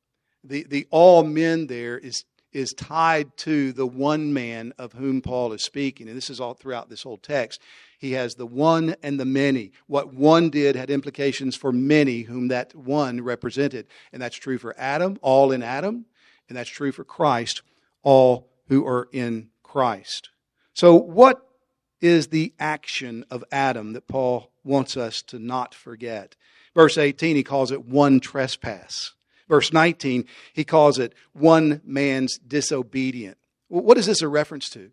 The, 0.44 0.64
the 0.64 0.88
all 0.90 1.24
men 1.24 1.68
there 1.68 1.98
is, 1.98 2.26
is 2.54 2.74
tied 2.74 3.36
to 3.38 3.74
the 3.74 3.86
one 3.86 4.34
man 4.34 4.74
of 4.78 4.94
whom 4.94 5.22
Paul 5.22 5.54
is 5.54 5.62
speaking. 5.62 6.08
And 6.08 6.16
this 6.16 6.30
is 6.30 6.40
all 6.40 6.54
throughout 6.54 6.90
this 6.90 7.04
whole 7.04 7.18
text. 7.18 7.62
He 7.98 8.12
has 8.14 8.36
the 8.36 8.46
one 8.46 8.96
and 9.02 9.20
the 9.20 9.26
many. 9.26 9.72
What 9.88 10.14
one 10.14 10.50
did 10.50 10.76
had 10.76 10.90
implications 10.90 11.56
for 11.56 11.72
many 11.72 12.22
whom 12.22 12.50
that 12.50 12.76
one 12.76 13.22
represented. 13.22 13.88
And 14.12 14.22
that's 14.22 14.36
true 14.36 14.58
for 14.58 14.76
Adam, 14.78 15.18
all 15.22 15.52
in 15.52 15.64
Adam, 15.64 16.06
and 16.48 16.58
that's 16.58 16.70
true 16.70 16.92
for 16.92 17.04
Christ, 17.04 17.62
all 18.04 18.50
who 18.68 18.86
are 18.86 19.10
in 19.12 19.50
Christ. 19.64 20.30
So, 20.74 20.96
what 20.96 21.48
is 22.02 22.28
the 22.28 22.54
action 22.60 23.26
of 23.32 23.44
Adam 23.52 23.94
that 23.94 24.08
Paul 24.08 24.52
wants 24.64 24.98
us 24.98 25.22
to 25.24 25.40
not 25.40 25.74
forget? 25.74 26.36
Verse 26.76 26.98
18, 26.98 27.36
he 27.36 27.44
calls 27.44 27.72
it 27.72 27.86
one 27.86 28.20
trespass. 28.20 29.14
Verse 29.54 29.72
19, 29.72 30.26
he 30.52 30.64
calls 30.64 30.98
it 30.98 31.14
one 31.34 31.80
man's 31.86 32.40
disobedient. 32.40 33.38
What 33.68 34.00
is 34.00 34.08
this 34.08 34.24
a 34.24 34.28
reference 34.28 34.68
to? 34.72 34.90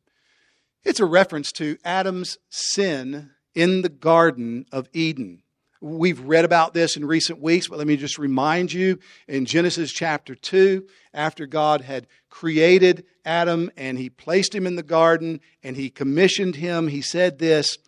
It's 0.85 1.01
a 1.01 1.07
reference 1.07 1.51
to 1.53 1.79
Adam's 1.83 2.37
sin 2.51 3.31
in 3.55 3.81
the 3.81 3.89
Garden 3.89 4.67
of 4.71 4.91
Eden. 4.93 5.41
We've 5.81 6.21
read 6.21 6.45
about 6.45 6.75
this 6.75 6.95
in 6.95 7.07
recent 7.07 7.41
weeks, 7.41 7.69
but 7.69 7.79
let 7.79 7.87
me 7.87 7.97
just 7.97 8.19
remind 8.19 8.71
you 8.71 8.99
in 9.27 9.47
Genesis 9.47 9.93
chapter 9.93 10.35
2, 10.35 10.87
after 11.15 11.47
God 11.47 11.81
had 11.81 12.07
created 12.29 13.07
Adam 13.25 13.71
and 13.79 13.97
he 13.97 14.11
placed 14.11 14.55
him 14.55 14.67
in 14.67 14.77
the 14.77 14.83
garden 14.83 15.41
and 15.63 15.75
he 15.75 15.89
commissioned 15.89 16.57
him, 16.57 16.89
he 16.89 17.01
said 17.01 17.39
this 17.39 17.79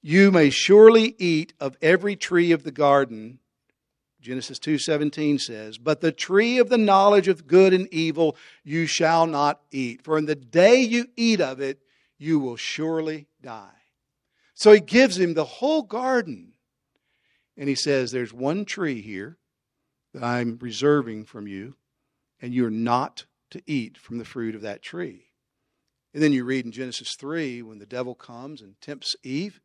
You 0.00 0.32
may 0.32 0.48
surely 0.48 1.14
eat 1.18 1.52
of 1.60 1.76
every 1.82 2.16
tree 2.16 2.52
of 2.52 2.62
the 2.62 2.72
garden. 2.72 3.38
Genesis 4.26 4.58
2:17 4.58 5.38
says, 5.38 5.78
"But 5.78 6.00
the 6.00 6.12
tree 6.12 6.58
of 6.58 6.68
the 6.68 6.78
knowledge 6.78 7.28
of 7.28 7.46
good 7.46 7.72
and 7.72 7.88
evil 7.92 8.36
you 8.64 8.86
shall 8.86 9.26
not 9.26 9.62
eat, 9.70 10.02
for 10.02 10.18
in 10.18 10.26
the 10.26 10.34
day 10.34 10.80
you 10.80 11.06
eat 11.16 11.40
of 11.40 11.60
it 11.60 11.80
you 12.18 12.38
will 12.38 12.56
surely 12.56 13.28
die. 13.40 13.82
So 14.54 14.72
he 14.72 14.80
gives 14.80 15.18
him 15.18 15.34
the 15.34 15.44
whole 15.44 15.82
garden. 15.82 16.54
And 17.56 17.68
he 17.68 17.74
says, 17.74 18.10
There's 18.10 18.32
one 18.32 18.64
tree 18.64 19.00
here 19.00 19.38
that 20.12 20.22
I'm 20.22 20.58
reserving 20.60 21.24
from 21.24 21.46
you, 21.46 21.76
and 22.40 22.54
you're 22.54 22.70
not 22.70 23.26
to 23.50 23.62
eat 23.66 23.96
from 23.98 24.18
the 24.18 24.24
fruit 24.24 24.54
of 24.54 24.62
that 24.62 24.82
tree. 24.82 25.26
And 26.12 26.22
then 26.22 26.32
you 26.32 26.44
read 26.44 26.64
in 26.64 26.72
Genesis 26.72 27.14
3 27.18 27.62
when 27.62 27.78
the 27.78 27.86
devil 27.86 28.14
comes 28.14 28.62
and 28.62 28.80
tempts 28.80 29.14
Eve 29.22 29.60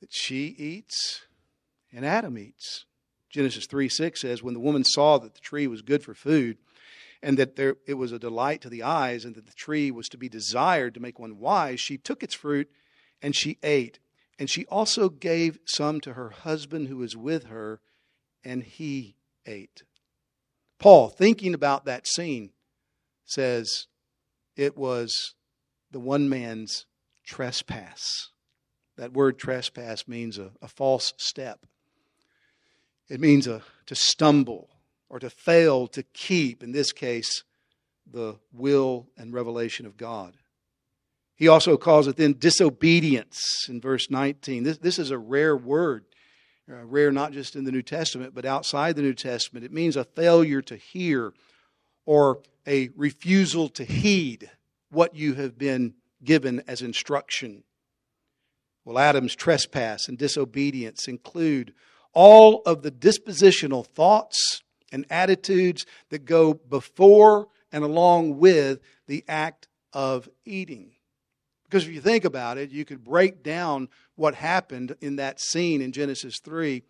that 0.00 0.12
she 0.12 0.46
eats 0.58 1.22
and 1.92 2.04
Adam 2.04 2.38
eats. 2.38 2.86
Genesis 3.30 3.66
3 3.66 3.88
6 3.88 4.20
says, 4.20 4.42
When 4.42 4.54
the 4.54 4.60
woman 4.60 4.84
saw 4.84 5.18
that 5.18 5.34
the 5.34 5.40
tree 5.40 5.66
was 5.66 5.82
good 5.82 6.02
for 6.02 6.14
food, 6.14 6.58
and 7.22 7.38
that 7.38 7.56
there, 7.56 7.76
it 7.86 7.94
was 7.94 8.12
a 8.12 8.18
delight 8.18 8.60
to 8.62 8.68
the 8.68 8.82
eyes, 8.82 9.24
and 9.24 9.34
that 9.34 9.46
the 9.46 9.54
tree 9.54 9.90
was 9.90 10.08
to 10.08 10.18
be 10.18 10.28
desired 10.28 10.94
to 10.94 11.00
make 11.00 11.18
one 11.18 11.38
wise, 11.38 11.80
she 11.80 11.98
took 11.98 12.22
its 12.22 12.34
fruit 12.34 12.70
and 13.20 13.34
she 13.34 13.58
ate. 13.62 13.98
And 14.38 14.48
she 14.48 14.64
also 14.66 15.08
gave 15.08 15.58
some 15.64 16.00
to 16.02 16.12
her 16.12 16.30
husband 16.30 16.88
who 16.88 16.98
was 16.98 17.16
with 17.16 17.46
her, 17.46 17.80
and 18.44 18.62
he 18.62 19.16
ate. 19.46 19.82
Paul, 20.78 21.08
thinking 21.08 21.54
about 21.54 21.84
that 21.86 22.06
scene, 22.06 22.50
says 23.24 23.88
it 24.56 24.76
was 24.76 25.34
the 25.90 25.98
one 25.98 26.28
man's 26.28 26.86
trespass. 27.26 28.30
That 28.96 29.12
word 29.12 29.38
trespass 29.38 30.06
means 30.06 30.38
a, 30.38 30.52
a 30.62 30.68
false 30.68 31.14
step. 31.16 31.66
It 33.08 33.20
means 33.20 33.46
a, 33.46 33.62
to 33.86 33.94
stumble 33.94 34.68
or 35.08 35.18
to 35.18 35.30
fail 35.30 35.86
to 35.88 36.02
keep, 36.02 36.62
in 36.62 36.72
this 36.72 36.92
case, 36.92 37.44
the 38.10 38.36
will 38.52 39.06
and 39.16 39.32
revelation 39.32 39.86
of 39.86 39.96
God. 39.96 40.34
He 41.34 41.48
also 41.48 41.76
calls 41.76 42.08
it 42.08 42.16
then 42.16 42.36
disobedience 42.38 43.68
in 43.68 43.80
verse 43.80 44.10
19. 44.10 44.64
This, 44.64 44.78
this 44.78 44.98
is 44.98 45.10
a 45.10 45.18
rare 45.18 45.56
word, 45.56 46.04
uh, 46.70 46.84
rare 46.84 47.12
not 47.12 47.32
just 47.32 47.54
in 47.54 47.64
the 47.64 47.72
New 47.72 47.82
Testament, 47.82 48.34
but 48.34 48.44
outside 48.44 48.96
the 48.96 49.02
New 49.02 49.14
Testament. 49.14 49.64
It 49.64 49.72
means 49.72 49.96
a 49.96 50.04
failure 50.04 50.60
to 50.62 50.76
hear 50.76 51.32
or 52.04 52.40
a 52.66 52.90
refusal 52.96 53.68
to 53.70 53.84
heed 53.84 54.50
what 54.90 55.14
you 55.14 55.34
have 55.34 55.56
been 55.56 55.94
given 56.24 56.62
as 56.66 56.82
instruction. 56.82 57.62
Well, 58.84 58.98
Adam's 58.98 59.36
trespass 59.36 60.08
and 60.08 60.18
disobedience 60.18 61.08
include 61.08 61.72
all 62.12 62.62
of 62.66 62.82
the 62.82 62.90
dispositional 62.90 63.86
thoughts 63.86 64.62
and 64.92 65.04
attitudes 65.10 65.86
that 66.10 66.24
go 66.24 66.54
before 66.54 67.48
and 67.72 67.84
along 67.84 68.38
with 68.38 68.80
the 69.06 69.24
act 69.28 69.68
of 69.92 70.28
eating. 70.44 70.92
Because 71.64 71.86
if 71.86 71.92
you 71.92 72.00
think 72.00 72.24
about 72.24 72.56
it, 72.56 72.70
you 72.70 72.84
could 72.84 73.04
break 73.04 73.42
down 73.42 73.88
what 74.16 74.34
happened 74.34 74.96
in 75.00 75.16
that 75.16 75.38
scene 75.38 75.82
in 75.82 75.92
Genesis 75.92 76.40
3 76.40 76.82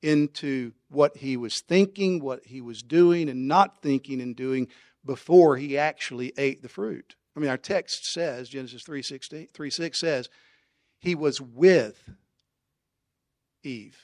into 0.00 0.72
what 0.88 1.18
he 1.18 1.36
was 1.36 1.60
thinking, 1.60 2.20
what 2.20 2.44
he 2.46 2.60
was 2.60 2.82
doing, 2.82 3.28
and 3.28 3.46
not 3.46 3.82
thinking 3.82 4.20
and 4.20 4.34
doing 4.34 4.68
before 5.04 5.56
he 5.56 5.76
actually 5.76 6.32
ate 6.38 6.62
the 6.62 6.68
fruit. 6.68 7.14
I 7.36 7.40
mean, 7.40 7.50
our 7.50 7.58
text 7.58 8.06
says, 8.06 8.48
Genesis 8.48 8.82
3, 8.82 9.02
16, 9.02 9.48
3 9.52 9.70
6 9.70 10.00
says, 10.00 10.28
he 10.98 11.14
was 11.14 11.40
with 11.40 12.10
Eve. 13.62 13.98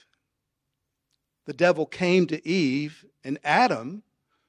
The 1.48 1.54
devil 1.54 1.86
came 1.86 2.26
to 2.26 2.46
Eve 2.46 3.06
and 3.24 3.38
Adam 3.42 4.02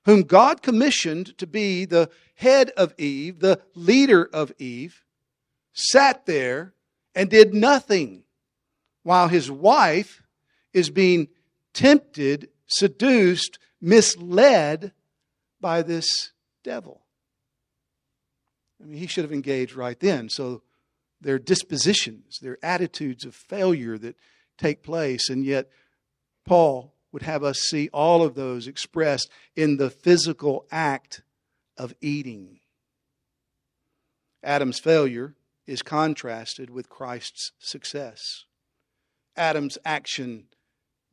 whom 0.03 0.23
God 0.23 0.61
commissioned 0.61 1.37
to 1.37 1.47
be 1.47 1.85
the 1.85 2.09
head 2.35 2.71
of 2.71 2.93
Eve, 2.97 3.39
the 3.39 3.61
leader 3.73 4.29
of 4.33 4.51
Eve, 4.59 5.05
sat 5.71 6.25
there 6.25 6.73
and 7.15 7.29
did 7.29 7.53
nothing 7.53 8.23
while 9.03 9.29
his 9.29 9.49
wife 9.49 10.21
is 10.73 10.89
being 10.89 11.29
tempted, 11.73 12.49
seduced, 12.67 13.59
misled 13.79 14.91
by 15.61 15.81
this 15.81 16.33
devil. 16.65 17.05
I 18.83 18.87
mean, 18.87 18.99
he 18.99 19.07
should 19.07 19.23
have 19.23 19.31
engaged 19.31 19.73
right 19.73 19.97
then. 19.97 20.27
So 20.27 20.63
their 21.21 21.39
dispositions, 21.39 22.39
their 22.39 22.57
attitudes 22.61 23.23
of 23.23 23.35
failure 23.35 23.97
that 23.99 24.17
take 24.57 24.83
place, 24.83 25.29
and 25.29 25.45
yet 25.45 25.69
Paul 26.49 26.95
would 27.11 27.21
have 27.21 27.43
us 27.43 27.59
see 27.59 27.89
all 27.93 28.23
of 28.23 28.33
those 28.33 28.65
expressed 28.65 29.29
in 29.55 29.77
the 29.77 29.91
physical 29.91 30.65
act 30.71 31.21
of 31.77 31.93
eating. 32.01 32.59
Adam's 34.41 34.79
failure 34.79 35.35
is 35.67 35.83
contrasted 35.83 36.71
with 36.71 36.89
Christ's 36.89 37.51
success. 37.59 38.45
Adam's 39.37 39.77
action 39.85 40.45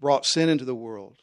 brought 0.01 0.25
sin 0.25 0.49
into 0.49 0.65
the 0.65 0.75
world. 0.75 1.19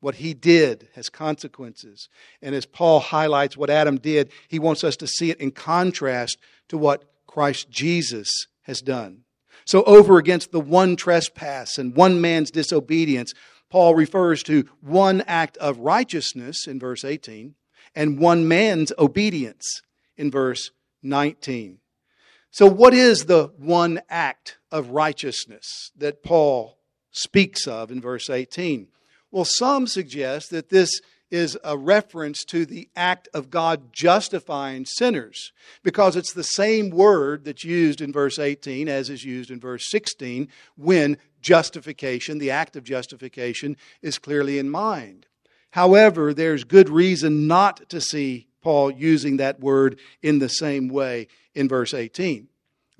What 0.00 0.16
he 0.16 0.34
did 0.34 0.88
has 0.96 1.08
consequences. 1.08 2.08
And 2.42 2.52
as 2.52 2.66
Paul 2.66 2.98
highlights 2.98 3.56
what 3.56 3.70
Adam 3.70 3.98
did, 3.98 4.32
he 4.48 4.58
wants 4.58 4.82
us 4.82 4.96
to 4.96 5.06
see 5.06 5.30
it 5.30 5.40
in 5.40 5.52
contrast 5.52 6.38
to 6.66 6.76
what 6.76 7.04
Christ 7.28 7.70
Jesus 7.70 8.48
has 8.62 8.80
done. 8.80 9.22
So, 9.66 9.82
over 9.82 10.16
against 10.16 10.52
the 10.52 10.60
one 10.60 10.94
trespass 10.94 11.76
and 11.76 11.94
one 11.94 12.20
man's 12.20 12.52
disobedience, 12.52 13.34
Paul 13.68 13.96
refers 13.96 14.44
to 14.44 14.68
one 14.80 15.22
act 15.26 15.56
of 15.56 15.78
righteousness 15.78 16.68
in 16.68 16.78
verse 16.78 17.04
18 17.04 17.56
and 17.92 18.18
one 18.20 18.46
man's 18.46 18.92
obedience 18.96 19.82
in 20.16 20.30
verse 20.30 20.70
19. 21.02 21.78
So, 22.52 22.66
what 22.66 22.94
is 22.94 23.24
the 23.24 23.48
one 23.58 24.00
act 24.08 24.58
of 24.70 24.90
righteousness 24.90 25.90
that 25.96 26.22
Paul 26.22 26.78
speaks 27.10 27.66
of 27.66 27.90
in 27.90 28.00
verse 28.00 28.30
18? 28.30 28.86
Well, 29.32 29.44
some 29.44 29.88
suggest 29.88 30.50
that 30.50 30.68
this 30.68 31.00
is 31.30 31.58
a 31.64 31.76
reference 31.76 32.44
to 32.44 32.64
the 32.64 32.88
act 32.94 33.28
of 33.34 33.50
God 33.50 33.92
justifying 33.92 34.84
sinners 34.86 35.52
because 35.82 36.16
it's 36.16 36.32
the 36.32 36.44
same 36.44 36.90
word 36.90 37.44
that's 37.44 37.64
used 37.64 38.00
in 38.00 38.12
verse 38.12 38.38
18 38.38 38.88
as 38.88 39.10
is 39.10 39.24
used 39.24 39.50
in 39.50 39.58
verse 39.58 39.90
16 39.90 40.48
when 40.76 41.16
justification, 41.40 42.38
the 42.38 42.50
act 42.50 42.76
of 42.76 42.84
justification, 42.84 43.76
is 44.02 44.18
clearly 44.18 44.58
in 44.58 44.70
mind. 44.70 45.26
However, 45.70 46.32
there's 46.32 46.64
good 46.64 46.88
reason 46.88 47.46
not 47.46 47.88
to 47.90 48.00
see 48.00 48.48
Paul 48.62 48.90
using 48.90 49.36
that 49.36 49.60
word 49.60 49.98
in 50.22 50.38
the 50.38 50.48
same 50.48 50.88
way 50.88 51.28
in 51.54 51.68
verse 51.68 51.92
18. 51.94 52.48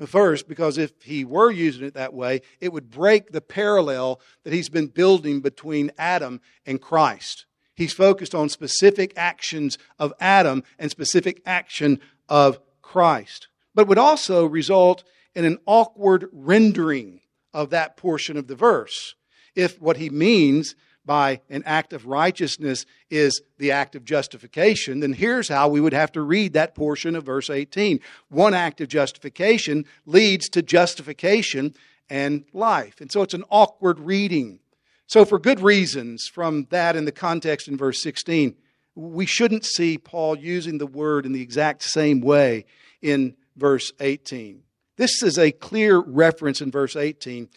First, 0.05 0.47
because 0.47 0.77
if 0.77 0.93
he 1.03 1.25
were 1.25 1.51
using 1.51 1.87
it 1.87 1.95
that 1.95 2.13
way, 2.13 2.43
it 2.61 2.73
would 2.73 2.91
break 2.91 3.33
the 3.33 3.41
parallel 3.41 4.21
that 4.45 4.53
he's 4.53 4.69
been 4.69 4.89
building 4.89 5.41
between 5.41 5.91
Adam 5.97 6.41
and 6.67 6.81
Christ. 6.81 7.47
He's 7.77 7.93
focused 7.93 8.35
on 8.35 8.49
specific 8.49 9.13
actions 9.17 9.79
of 9.99 10.13
Adam 10.19 10.65
and 10.79 10.91
specific 10.91 11.43
action 11.45 12.01
of 12.29 12.59
Christ. 12.83 13.49
But 13.75 13.87
would 13.87 13.99
also 13.99 14.47
result 14.47 15.05
in 15.35 15.45
an 15.45 15.59
awkward 15.67 16.29
rendering 16.33 17.21
of 17.53 17.71
that 17.71 17.97
portion 17.97 18.39
of 18.39 18.47
the 18.47 18.55
verse. 18.55 19.15
If 19.55 19.81
what 19.81 19.99
he 19.99 20.09
means 20.09 20.75
by 21.05 21.41
an 21.51 21.63
act 21.65 21.93
of 21.93 22.07
righteousness 22.07 22.87
is 23.11 23.41
the 23.59 23.71
act 23.71 23.95
of 23.95 24.05
justification, 24.05 25.01
then 25.01 25.13
here's 25.13 25.49
how 25.49 25.69
we 25.69 25.81
would 25.81 25.93
have 25.93 26.11
to 26.13 26.23
read 26.23 26.55
that 26.55 26.75
portion 26.75 27.15
of 27.15 27.25
verse 27.25 27.51
18. 27.51 28.01
One 28.29 28.55
act 28.55 28.81
of 28.81 28.89
justification 28.89 29.85
leads 30.07 30.49
to 30.51 30.63
justification 30.63 31.75
and 32.09 32.45
life. 32.53 33.01
And 33.01 33.13
so 33.13 33.23
it's 33.23 33.35
an 33.35 33.45
awkward 33.51 34.01
reading. 34.01 34.61
So, 35.07 35.25
for 35.25 35.39
good 35.39 35.61
reasons, 35.61 36.27
from 36.27 36.67
that 36.71 36.97
in 36.97 37.05
the 37.05 37.13
context 37.13 37.69
in 37.69 37.77
verse 37.77 38.03
16, 38.03 38.57
we 38.97 39.27
shouldn't 39.27 39.65
see 39.65 39.99
Paul 39.99 40.39
using 40.39 40.79
the 40.79 40.87
word 40.87 41.27
in 41.27 41.33
the 41.33 41.43
exact 41.43 41.83
same 41.83 42.21
way 42.21 42.65
in 43.03 43.37
verse 43.57 43.93
18. 44.01 44.63
This 44.97 45.23
is 45.23 45.39
a 45.39 45.53
clear 45.53 45.99
reference 45.99 46.61
in 46.61 46.71
verse 46.71 46.97
18 46.97 47.49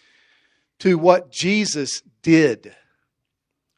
to 0.79 0.97
what 0.97 1.31
Jesus 1.31 2.03
did. 2.21 2.75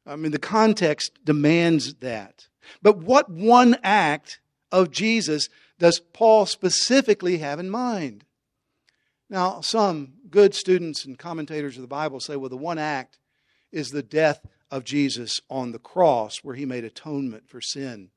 I 0.06 0.16
mean, 0.16 0.32
the 0.32 0.40
context 0.40 1.24
demands 1.24 1.96
that. 1.96 2.48
But 2.82 2.98
what 2.98 3.30
one 3.30 3.78
act 3.84 4.40
of 4.72 4.92
Jesus 4.92 5.48
does 5.80 6.00
Paul 6.00 6.46
specifically 6.46 7.38
have 7.38 7.60
in 7.60 7.70
mind? 7.70 8.26
Now, 9.30 9.62
some 9.62 10.14
good 10.30 10.54
students 10.54 11.06
and 11.06 11.18
commentators 11.18 11.78
of 11.78 11.82
the 11.82 11.88
Bible 11.88 12.20
say, 12.20 12.36
well, 12.36 12.50
the 12.50 12.58
one 12.58 12.78
act 12.78 13.18
is 13.72 13.90
the 13.90 14.04
death 14.04 14.46
of 14.70 14.84
Jesus 14.84 15.42
on 15.50 15.72
the 15.72 15.80
cross 15.80 16.38
where 16.44 16.56
he 16.56 16.66
made 16.66 16.84
atonement 16.84 17.48
for 17.48 17.62
sin. 17.62 18.10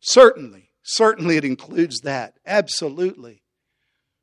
Certainly, 0.00 0.70
certainly 0.82 1.36
it 1.36 1.44
includes 1.44 2.00
that. 2.00 2.38
Absolutely. 2.44 3.42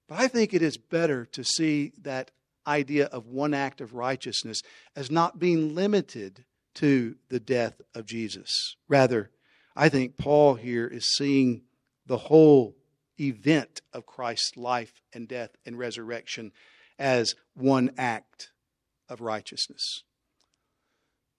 But 0.08 0.20
I 0.20 0.28
think 0.28 0.54
it 0.54 0.62
is 0.62 0.78
better 0.78 1.26
to 1.28 1.44
see 1.44 1.94
that 2.02 2.32
idea 2.68 3.06
of 3.08 3.28
one 3.28 3.54
act 3.54 3.82
of 3.82 3.94
righteousness 3.94 4.62
as 4.96 5.10
not 5.10 5.40
being 5.40 5.74
limited 5.74 6.46
to 6.76 7.16
the 7.30 7.40
death 7.40 7.82
of 7.96 8.06
Jesus. 8.06 8.76
Rather, 8.88 9.32
I 9.76 9.90
think 9.90 10.18
Paul 10.18 10.56
here 10.56 10.88
is 10.88 11.16
seeing 11.16 11.64
the 12.06 12.18
whole 12.18 12.76
event 13.20 13.82
of 13.94 14.06
Christ's 14.06 14.58
life 14.58 15.02
and 15.14 15.28
death 15.28 15.52
and 15.66 15.78
resurrection 15.78 16.52
as 17.00 17.36
one 17.56 17.92
act 17.98 18.52
of 19.10 19.22
righteousness. 19.22 20.04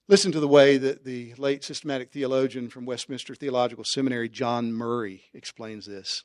Listen 0.08 0.32
to 0.32 0.40
the 0.40 0.48
way 0.48 0.78
that 0.78 1.04
the 1.04 1.32
late 1.38 1.62
systematic 1.62 2.10
theologian 2.10 2.68
from 2.68 2.84
Westminster 2.84 3.36
Theological 3.36 3.84
Seminary, 3.84 4.28
John 4.28 4.72
Murray, 4.72 5.24
explains 5.32 5.86
this. 5.86 6.24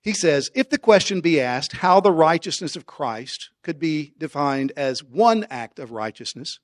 He 0.00 0.12
says, 0.12 0.48
if 0.54 0.70
the 0.70 0.78
question 0.78 1.20
be 1.20 1.40
asked 1.40 1.78
how 1.78 1.98
the 2.00 2.12
righteousness 2.12 2.76
of 2.76 2.86
Christ 2.86 3.50
could 3.64 3.80
be 3.80 4.14
defined 4.16 4.72
as 4.76 5.02
one 5.02 5.44
act 5.50 5.80
of 5.80 5.90
righteousness, 5.90 6.60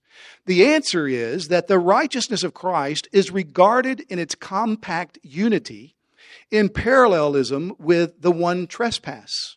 the 0.46 0.64
answer 0.64 1.08
is 1.08 1.48
that 1.48 1.66
the 1.66 1.80
righteousness 1.80 2.44
of 2.44 2.54
Christ 2.54 3.08
is 3.12 3.32
regarded 3.32 4.00
in 4.08 4.20
its 4.20 4.36
compact 4.36 5.18
unity 5.22 5.96
in 6.48 6.68
parallelism 6.68 7.74
with 7.76 8.22
the 8.22 8.30
one 8.30 8.68
trespass. 8.68 9.56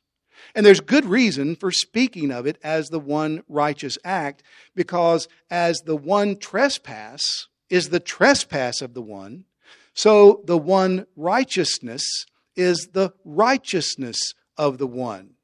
And 0.58 0.66
there's 0.66 0.80
good 0.80 1.06
reason 1.06 1.56
for 1.56 1.72
speaking 1.72 2.32
of 2.32 2.48
it 2.48 2.58
as 2.64 2.90
the 2.90 3.00
one 3.00 3.44
righteous 3.48 3.96
act, 4.04 4.42
because 4.74 5.28
as 5.52 5.82
the 5.82 5.96
one 5.96 6.36
trespass 6.36 7.48
is 7.70 7.90
the 7.90 8.00
trespass 8.00 8.82
of 8.82 8.96
the 8.96 9.02
one, 9.04 9.46
so 9.94 10.42
the 10.46 10.58
one 10.58 11.06
righteousness 11.16 12.26
is 12.56 12.90
the 12.94 13.14
righteousness 13.24 14.34
of 14.58 14.80
the 14.80 14.88
one. 14.88 15.36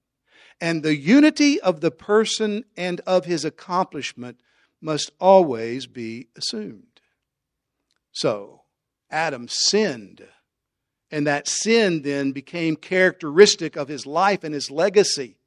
And 0.60 0.82
the 0.82 0.96
unity 0.96 1.62
of 1.62 1.82
the 1.82 1.92
person 1.92 2.64
and 2.76 3.00
of 3.02 3.26
his 3.26 3.46
accomplishment 3.46 4.40
must 4.82 5.12
always 5.20 5.86
be 5.86 6.30
assumed. 6.36 7.02
So, 8.12 8.62
Adam 9.12 9.48
sinned 9.48 10.26
and 11.14 11.28
that 11.28 11.48
sin 11.48 12.02
then 12.02 12.32
became 12.32 12.76
characteristic 12.76 13.76
of 13.76 13.88
his 13.88 14.08
life 14.08 14.44
and 14.44 14.52
his 14.52 14.72
legacy. 14.72 15.38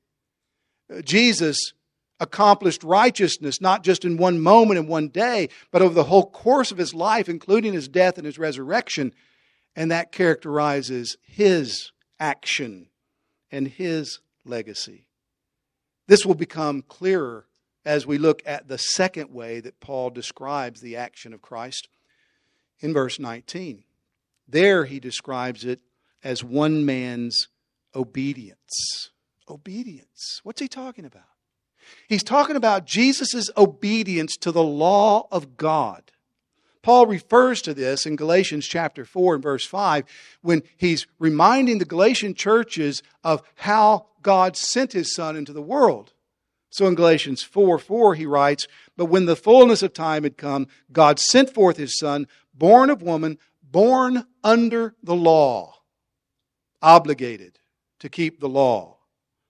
Uh, 0.88 1.02
Jesus 1.02 1.72
accomplished 2.20 2.84
righteousness 2.84 3.60
not 3.60 3.82
just 3.82 4.04
in 4.04 4.16
one 4.16 4.40
moment 4.40 4.78
and 4.78 4.88
one 4.88 5.08
day, 5.08 5.48
but 5.72 5.82
over 5.82 5.92
the 5.92 6.04
whole 6.04 6.30
course 6.30 6.70
of 6.70 6.78
his 6.78 6.94
life, 6.94 7.28
including 7.28 7.72
his 7.72 7.88
death 7.88 8.16
and 8.16 8.24
his 8.24 8.38
resurrection. 8.38 9.12
And 9.74 9.90
that 9.90 10.12
characterizes 10.12 11.16
his 11.22 11.90
action 12.20 12.86
and 13.50 13.66
his 13.66 14.20
legacy. 14.44 15.08
This 16.06 16.24
will 16.24 16.36
become 16.36 16.82
clearer 16.82 17.44
as 17.84 18.06
we 18.06 18.18
look 18.18 18.40
at 18.46 18.68
the 18.68 18.78
second 18.78 19.34
way 19.34 19.58
that 19.58 19.80
Paul 19.80 20.10
describes 20.10 20.80
the 20.80 20.94
action 20.94 21.34
of 21.34 21.42
Christ 21.42 21.88
in 22.78 22.92
verse 22.92 23.18
19. 23.18 23.82
There 24.48 24.84
he 24.84 25.00
describes 25.00 25.64
it 25.64 25.80
as 26.22 26.44
one 26.44 26.84
man's 26.84 27.48
obedience. 27.94 29.10
Obedience. 29.48 30.40
What's 30.44 30.60
he 30.60 30.68
talking 30.68 31.04
about? 31.04 31.22
He's 32.08 32.22
talking 32.22 32.56
about 32.56 32.84
Jesus' 32.84 33.50
obedience 33.56 34.36
to 34.38 34.50
the 34.50 34.62
law 34.62 35.28
of 35.30 35.56
God. 35.56 36.10
Paul 36.82 37.06
refers 37.06 37.62
to 37.62 37.74
this 37.74 38.06
in 38.06 38.14
Galatians 38.14 38.66
chapter 38.66 39.04
4 39.04 39.34
and 39.34 39.42
verse 39.42 39.66
5 39.66 40.04
when 40.42 40.62
he's 40.76 41.06
reminding 41.18 41.78
the 41.78 41.84
Galatian 41.84 42.34
churches 42.34 43.02
of 43.24 43.42
how 43.56 44.06
God 44.22 44.56
sent 44.56 44.92
his 44.92 45.12
Son 45.14 45.34
into 45.36 45.52
the 45.52 45.62
world. 45.62 46.12
So 46.70 46.86
in 46.86 46.94
Galatians 46.94 47.42
4 47.42 47.78
4, 47.78 48.14
he 48.14 48.26
writes, 48.26 48.68
But 48.96 49.06
when 49.06 49.26
the 49.26 49.34
fullness 49.34 49.82
of 49.82 49.94
time 49.94 50.22
had 50.22 50.36
come, 50.36 50.68
God 50.92 51.18
sent 51.18 51.52
forth 51.52 51.76
his 51.76 51.98
Son, 51.98 52.28
born 52.54 52.90
of 52.90 53.02
woman, 53.02 53.38
born 53.70 54.26
under 54.44 54.94
the 55.02 55.14
law, 55.14 55.74
obligated 56.82 57.58
to 58.00 58.08
keep 58.08 58.40
the 58.40 58.48
law. 58.48 58.98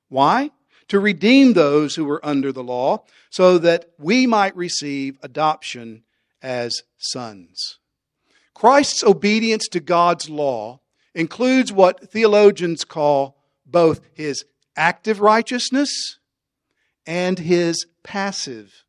Why? 0.08 0.50
To 0.88 1.00
redeem 1.00 1.52
those 1.52 1.96
who 1.96 2.04
were 2.04 2.24
under 2.24 2.52
the 2.52 2.62
law, 2.62 3.04
so 3.30 3.58
that 3.58 3.90
we 3.98 4.26
might 4.26 4.56
receive 4.56 5.18
adoption 5.22 6.04
as 6.40 6.82
sons. 6.96 7.78
Christ's 8.54 9.02
obedience 9.02 9.68
to 9.68 9.80
God's 9.80 10.30
law 10.30 10.80
includes 11.14 11.72
what 11.72 12.10
theologians 12.10 12.84
call 12.84 13.36
both 13.66 14.00
his 14.14 14.44
active 14.76 15.20
righteousness 15.20 16.18
and 17.06 17.38
his 17.38 17.86
passive, 18.02 18.84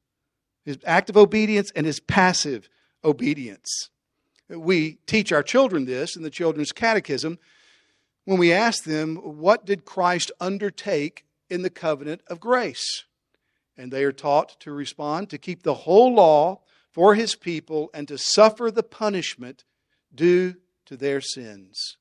his 0.64 0.78
active 0.86 1.18
obedience 1.18 1.72
and 1.76 1.86
his 1.86 2.00
passive 2.00 2.70
obedience. 3.04 3.90
We 4.50 5.00
teach 5.06 5.32
our 5.32 5.44
children 5.44 5.86
this 5.86 6.16
in 6.16 6.24
the 6.24 6.30
children's 6.30 6.72
catechism 6.72 7.40
when 8.28 8.40
we 8.40 8.52
ask 8.52 8.84
them, 8.84 9.16
What 9.16 9.66
did 9.66 9.86
Christ 9.86 10.32
undertake 10.42 11.26
in 11.50 11.62
the 11.62 11.70
covenant 11.70 12.22
of 12.28 12.42
grace? 12.42 13.06
And 13.78 13.92
they 13.92 14.04
are 14.04 14.12
taught 14.12 14.60
to 14.62 14.72
respond 14.74 15.30
to 15.30 15.38
keep 15.38 15.64
the 15.64 15.74
whole 15.74 16.14
law 16.14 16.62
for 16.92 17.16
his 17.16 17.36
people 17.36 17.90
and 17.94 18.06
to 18.08 18.18
suffer 18.18 18.70
the 18.70 18.84
punishment 18.84 19.64
due 20.14 20.56
to 20.88 20.98
their 20.98 21.22
sins. 21.22 21.96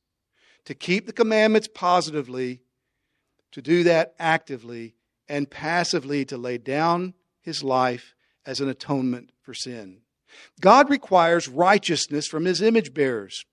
To 0.65 0.75
keep 0.75 1.07
the 1.07 1.13
commandments 1.13 1.69
positively, 1.73 2.61
to 3.53 3.63
do 3.63 3.85
that 3.85 4.15
actively, 4.19 4.97
and 5.29 5.49
passively 5.49 6.25
to 6.25 6.37
lay 6.37 6.59
down 6.59 7.15
his 7.41 7.63
life 7.63 8.17
as 8.45 8.61
an 8.61 8.69
atonement 8.69 9.31
for 9.43 9.55
sin. 9.55 9.99
God 10.61 10.91
requires 10.91 11.49
righteousness 11.49 12.27
from 12.27 12.45
his 12.45 12.63
image 12.63 12.95
bearers. 12.95 13.45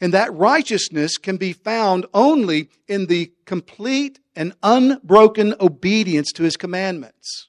And 0.00 0.12
that 0.12 0.34
righteousness 0.34 1.16
can 1.16 1.36
be 1.36 1.52
found 1.52 2.06
only 2.12 2.68
in 2.88 3.06
the 3.06 3.32
complete 3.46 4.20
and 4.36 4.54
unbroken 4.62 5.54
obedience 5.60 6.32
to 6.32 6.42
his 6.42 6.56
commandments. 6.56 7.48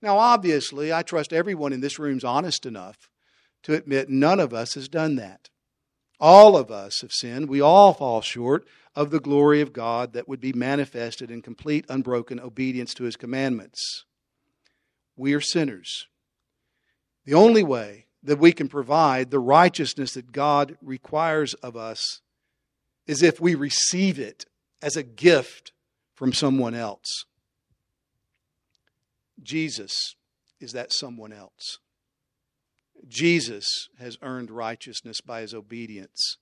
Now, 0.00 0.18
obviously, 0.18 0.92
I 0.92 1.02
trust 1.02 1.32
everyone 1.32 1.72
in 1.72 1.80
this 1.80 1.98
room 1.98 2.16
is 2.16 2.24
honest 2.24 2.66
enough 2.66 3.08
to 3.62 3.74
admit 3.74 4.08
none 4.08 4.40
of 4.40 4.52
us 4.52 4.74
has 4.74 4.88
done 4.88 5.16
that. 5.16 5.50
All 6.18 6.56
of 6.56 6.70
us 6.70 7.00
have 7.02 7.12
sinned. 7.12 7.48
We 7.48 7.60
all 7.60 7.94
fall 7.94 8.20
short 8.20 8.66
of 8.94 9.10
the 9.10 9.20
glory 9.20 9.60
of 9.60 9.72
God 9.72 10.12
that 10.12 10.28
would 10.28 10.40
be 10.40 10.52
manifested 10.52 11.30
in 11.30 11.42
complete, 11.42 11.84
unbroken 11.88 12.40
obedience 12.40 12.94
to 12.94 13.04
his 13.04 13.16
commandments. 13.16 14.04
We 15.16 15.34
are 15.34 15.40
sinners. 15.40 16.06
The 17.24 17.34
only 17.34 17.62
way 17.62 18.06
that 18.22 18.38
we 18.38 18.52
can 18.52 18.68
provide 18.68 19.30
the 19.30 19.38
righteousness 19.38 20.14
that 20.14 20.32
God 20.32 20.76
requires 20.82 21.54
of 21.54 21.76
us 21.76 22.20
is 23.06 23.22
if 23.22 23.40
we 23.40 23.54
receive 23.54 24.18
it 24.18 24.46
as 24.80 24.96
a 24.96 25.02
gift 25.02 25.72
from 26.14 26.32
someone 26.32 26.74
else. 26.74 27.24
Jesus 29.42 30.14
is 30.60 30.72
that 30.72 30.92
someone 30.92 31.32
else. 31.32 31.78
Jesus 33.08 33.88
has 33.98 34.18
earned 34.22 34.50
righteousness 34.50 35.20
by 35.20 35.40
his 35.40 35.54
obedience, 35.54 36.38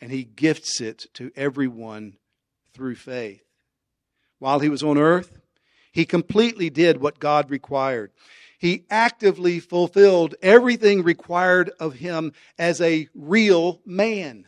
and 0.00 0.12
he 0.12 0.22
gifts 0.22 0.80
it 0.80 1.06
to 1.14 1.32
everyone 1.34 2.18
through 2.72 2.94
faith. 2.94 3.42
While 4.38 4.60
he 4.60 4.68
was 4.68 4.82
on 4.82 4.98
earth, 4.98 5.40
he 5.90 6.04
completely 6.04 6.70
did 6.70 7.00
what 7.00 7.18
God 7.18 7.50
required 7.50 8.12
he 8.58 8.86
actively 8.90 9.60
fulfilled 9.60 10.34
everything 10.42 11.02
required 11.02 11.70
of 11.78 11.94
him 11.94 12.32
as 12.58 12.80
a 12.80 13.08
real 13.14 13.80
man. 13.84 14.46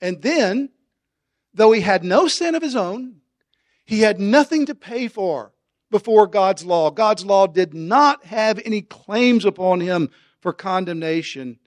And 0.00 0.22
then, 0.22 0.70
though 1.54 1.72
he 1.72 1.80
had 1.80 2.04
no 2.04 2.28
sin 2.28 2.54
of 2.54 2.62
his 2.62 2.76
own, 2.76 3.16
he 3.84 4.00
had 4.00 4.20
nothing 4.20 4.66
to 4.66 4.74
pay 4.74 5.08
for 5.08 5.52
before 5.90 6.26
God's 6.26 6.64
law. 6.64 6.90
God's 6.90 7.24
law 7.24 7.46
did 7.46 7.72
not 7.72 8.24
have 8.24 8.60
any 8.64 8.82
claims 8.82 9.44
upon 9.44 9.80
him 9.80 10.10
for 10.40 10.52
condemnation. 10.52 11.58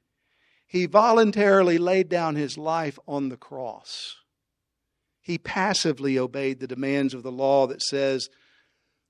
He 0.67 0.85
voluntarily 0.85 1.77
laid 1.77 2.09
down 2.09 2.35
his 2.35 2.57
life 2.57 2.99
on 3.07 3.29
the 3.29 3.37
cross. 3.37 4.17
He 5.21 5.37
passively 5.37 6.19
obeyed 6.19 6.59
the 6.59 6.67
demands 6.67 7.13
of 7.13 7.23
the 7.23 7.31
law 7.31 7.65
that 7.67 7.81
says, 7.81 8.29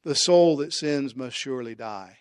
the 0.09 0.15
soul 0.15 0.57
that 0.57 0.73
sins 0.73 1.15
must 1.15 1.37
surely 1.37 1.75
die. 1.75 2.17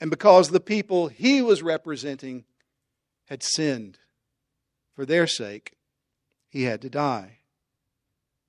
And 0.00 0.10
because 0.10 0.48
the 0.48 0.60
people 0.60 1.08
he 1.08 1.42
was 1.42 1.62
representing 1.62 2.44
had 3.26 3.42
sinned 3.42 3.98
for 4.96 5.04
their 5.04 5.26
sake, 5.26 5.74
he 6.48 6.62
had 6.62 6.80
to 6.80 6.88
die. 6.88 7.40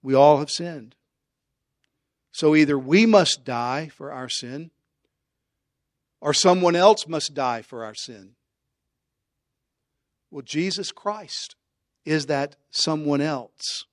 We 0.02 0.14
all 0.14 0.38
have 0.38 0.50
sinned. 0.50 0.96
So 2.32 2.56
either 2.56 2.80
we 2.80 3.06
must 3.06 3.44
die 3.44 3.90
for 3.90 4.14
our 4.14 4.30
sin, 4.30 4.72
or 6.22 6.34
someone 6.34 6.78
else 6.78 7.06
must 7.06 7.34
die 7.34 7.64
for 7.64 7.84
our 7.84 7.94
sin. 7.94 8.36
Well, 10.32 10.42
Jesus 10.42 10.94
Christ 10.94 11.58
is 12.06 12.28
that 12.28 12.56
someone 12.72 13.20
else. 13.20 13.88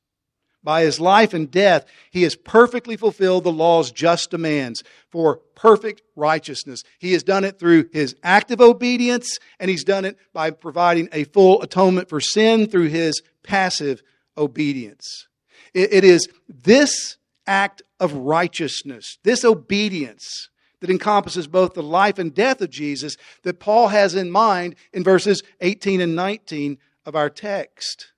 By 0.62 0.82
his 0.82 1.00
life 1.00 1.32
and 1.32 1.50
death, 1.50 1.86
he 2.10 2.22
has 2.24 2.36
perfectly 2.36 2.96
fulfilled 2.96 3.44
the 3.44 3.52
law's 3.52 3.90
just 3.90 4.30
demands 4.30 4.84
for 5.08 5.36
perfect 5.54 6.02
righteousness. 6.16 6.82
He 6.98 7.12
has 7.14 7.22
done 7.22 7.44
it 7.44 7.58
through 7.58 7.88
his 7.92 8.14
active 8.22 8.60
obedience, 8.60 9.38
and 9.58 9.70
he's 9.70 9.84
done 9.84 10.04
it 10.04 10.18
by 10.34 10.50
providing 10.50 11.08
a 11.12 11.24
full 11.24 11.62
atonement 11.62 12.10
for 12.10 12.20
sin 12.20 12.66
through 12.66 12.88
his 12.88 13.22
passive 13.42 14.02
obedience. 14.36 15.26
it 15.72 16.04
is 16.04 16.28
this 16.48 17.16
act 17.46 17.82
of 17.98 18.12
righteousness, 18.12 19.18
this 19.22 19.44
obedience, 19.44 20.50
that 20.80 20.90
encompasses 20.90 21.46
both 21.46 21.74
the 21.74 21.82
life 21.82 22.18
and 22.18 22.34
death 22.34 22.60
of 22.60 22.70
Jesus 22.70 23.16
that 23.42 23.60
Paul 23.60 23.88
has 23.88 24.14
in 24.14 24.30
mind 24.30 24.76
in 24.92 25.04
verses 25.04 25.42
18 25.60 26.00
and 26.00 26.16
19 26.16 26.78
of 27.04 27.14
our 27.14 27.30
text. 27.30 28.12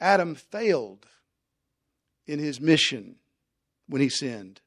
Adam 0.00 0.34
failed 0.34 1.06
in 2.26 2.38
his 2.38 2.60
mission 2.60 3.16
when 3.88 4.00
he 4.00 4.08
sinned. 4.08 4.60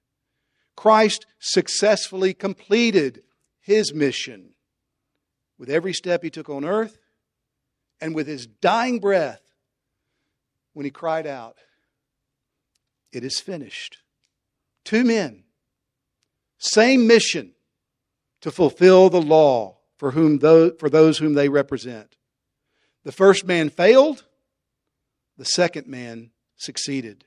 Christ 0.75 1.25
successfully 1.39 2.33
completed 2.33 3.23
his 3.59 3.93
mission 3.93 4.51
with 5.57 5.69
every 5.69 5.93
step 5.93 6.23
he 6.23 6.29
took 6.29 6.49
on 6.49 6.63
earth 6.63 6.97
and 7.99 8.13
with 8.13 8.27
his 8.27 8.45
dying 8.45 8.99
breath 8.99 9.41
when 10.73 10.85
he 10.85 10.91
cried 10.91 11.25
out, 11.25 11.57
It 13.11 13.23
is 13.23 13.39
finished. 13.39 13.97
Two 14.85 15.03
men, 15.03 15.43
same 16.59 17.07
mission 17.07 17.53
to 18.41 18.51
fulfill 18.51 19.09
the 19.09 19.21
law 19.21 19.77
for, 19.97 20.11
whom 20.11 20.39
those, 20.39 20.73
for 20.79 20.89
those 20.89 21.17
whom 21.17 21.33
they 21.33 21.49
represent. 21.49 22.15
The 23.03 23.11
first 23.11 23.45
man 23.45 23.69
failed, 23.69 24.25
the 25.37 25.45
second 25.45 25.87
man 25.87 26.31
succeeded. 26.55 27.25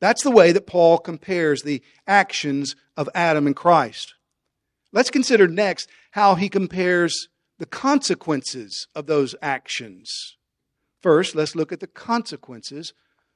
That's 0.00 0.22
the 0.22 0.30
way 0.30 0.52
that 0.52 0.66
Paul 0.66 0.98
compares 0.98 1.62
the 1.62 1.82
actions 2.06 2.76
of 2.96 3.08
Adam 3.14 3.46
and 3.46 3.56
Christ. 3.56 4.14
Let's 4.92 5.10
consider 5.10 5.48
next 5.48 5.88
how 6.12 6.36
he 6.36 6.48
compares 6.48 7.28
the 7.58 7.66
consequences 7.66 8.86
of 8.94 9.06
those 9.06 9.34
actions. 9.42 10.36
First, 11.00 11.34
let's 11.34 11.56
look 11.56 11.72
at 11.72 11.80
the 11.80 11.86
consequences 11.86 12.92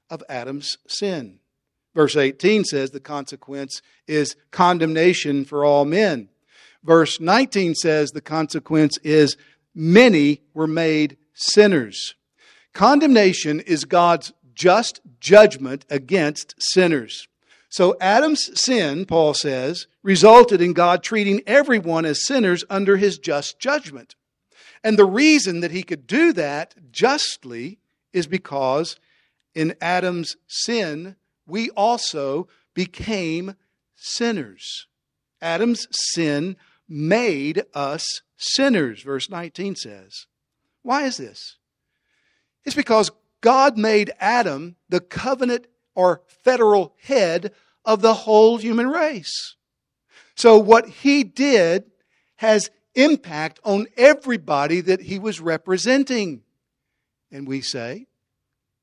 of 0.09 0.22
Adam's 0.29 0.79
sin. 0.87 1.40
Verse 1.94 2.16
18 2.16 2.64
says 2.64 2.90
the 2.90 3.01
consequence 3.01 3.83
is 4.07 4.37
condemnation 4.51 5.44
for 5.44 5.64
all 5.64 5.85
men. 5.85 6.29
Verse 6.83 7.20
19 7.20 7.75
says 7.75 8.11
the 8.11 8.20
consequence 8.20 8.98
is 8.98 9.37
many 9.75 10.40
were 10.55 10.66
made 10.66 11.16
sinners. 11.35 12.14
Condemnation 12.72 13.61
is 13.61 13.85
God's 13.85 14.33
just 14.54 15.00
judgment 15.20 15.84
against 15.90 16.54
sinners. 16.58 17.28
So 17.68 17.96
Adam's 18.00 18.60
sin, 18.60 19.06
Paul 19.06 19.32
says, 19.34 19.86
resulted 20.02 20.60
in 20.60 20.74
God 20.74 21.02
treating 21.02 21.40
everyone 21.46 22.04
as 22.04 22.24
sinners 22.24 22.64
under 22.68 22.98
his 22.98 23.18
just 23.18 23.58
judgment. 23.58 24.14
And 24.84 24.98
the 24.98 25.06
reason 25.06 25.60
that 25.60 25.70
he 25.70 25.82
could 25.82 26.06
do 26.06 26.32
that 26.34 26.74
justly 26.92 27.78
is 28.12 28.26
because 28.26 28.96
in 29.54 29.74
Adam's 29.80 30.36
sin, 30.46 31.16
we 31.46 31.70
also 31.70 32.48
became 32.74 33.56
sinners. 33.96 34.86
Adam's 35.40 35.86
sin 35.90 36.56
made 36.88 37.64
us 37.74 38.22
sinners, 38.36 39.02
verse 39.02 39.30
19 39.30 39.76
says. 39.76 40.26
Why 40.82 41.04
is 41.04 41.16
this? 41.16 41.56
It's 42.64 42.76
because 42.76 43.10
God 43.42 43.76
made 43.76 44.11
Adam 44.18 44.76
the 44.88 45.00
covenant 45.00 45.66
or 45.94 46.22
federal 46.26 46.94
head 47.02 47.52
of 47.85 48.00
the 48.00 48.14
whole 48.14 48.57
human 48.57 48.88
race. 48.88 49.57
So 50.35 50.57
what 50.57 50.88
he 50.88 51.24
did 51.24 51.90
has 52.37 52.70
impact 52.94 53.61
on 53.64 53.87
everybody 53.96 54.81
that 54.81 55.02
he 55.02 55.18
was 55.18 55.40
representing. 55.40 56.42
And 57.31 57.46
we 57.46 57.61
say, 57.61 58.07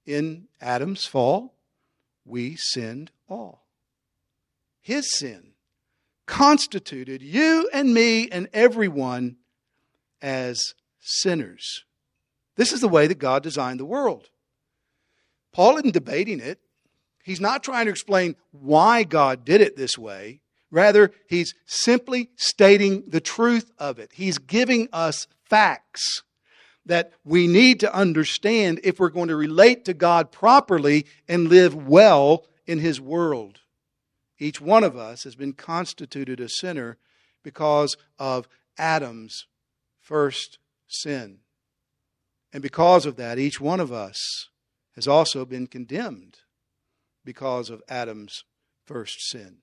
in 0.06 0.48
Adam's 0.62 1.06
fall, 1.06 1.56
we 2.26 2.56
sinned 2.56 3.12
all. 3.28 3.66
His 4.82 5.18
sin 5.18 5.54
constituted 6.26 7.22
you 7.22 7.70
and 7.74 7.94
me 7.94 8.30
and 8.30 8.48
everyone 8.54 9.38
as 10.22 10.74
sinners. 11.00 11.86
This 12.56 12.72
is 12.74 12.82
the 12.82 12.88
way 12.88 13.08
that 13.08 13.20
God 13.20 13.42
designed 13.42 13.80
the 13.80 13.86
world. 13.86 14.30
Paul 15.52 15.78
isn't 15.78 15.94
debating 15.94 16.40
it. 16.40 16.60
He's 17.24 17.42
not 17.42 17.64
trying 17.64 17.86
to 17.86 17.92
explain 17.92 18.36
why 18.52 19.04
God 19.04 19.46
did 19.46 19.62
it 19.62 19.76
this 19.76 19.98
way. 19.98 20.42
Rather, 20.72 21.12
he's 21.28 21.56
simply 21.66 22.30
stating 22.36 23.04
the 23.08 23.20
truth 23.20 23.72
of 23.78 24.00
it. 24.00 24.12
He's 24.14 24.38
giving 24.38 24.88
us 24.94 25.28
facts 25.44 26.24
that 26.86 27.12
we 27.24 27.48
need 27.48 27.80
to 27.80 27.94
understand 27.94 28.80
if 28.84 29.00
we're 29.00 29.10
going 29.10 29.28
to 29.30 29.36
relate 29.36 29.86
to 29.86 29.94
God 29.94 30.32
properly 30.32 31.06
and 31.28 31.50
live 31.50 31.76
well 31.76 32.46
in 32.66 32.80
his 32.80 33.02
world. 33.02 33.60
Each 34.38 34.62
one 34.62 34.84
of 34.84 34.96
us 34.96 35.24
has 35.24 35.36
been 35.36 35.54
constituted 35.54 36.40
a 36.40 36.50
sinner 36.50 36.98
because 37.44 37.98
of 38.18 38.48
Adam's 38.78 39.48
first 40.00 40.58
sin. 40.88 41.40
And 42.54 42.64
because 42.64 43.06
of 43.06 43.18
that, 43.18 43.38
each 43.38 43.60
one 43.60 43.80
of 43.80 43.92
us 43.92 44.50
has 44.96 45.08
also 45.08 45.46
been 45.46 45.68
condemned 45.68 46.40
because 47.24 47.70
of 47.70 47.82
Adam's 47.88 48.44
first 48.86 49.22
sin. 49.30 49.58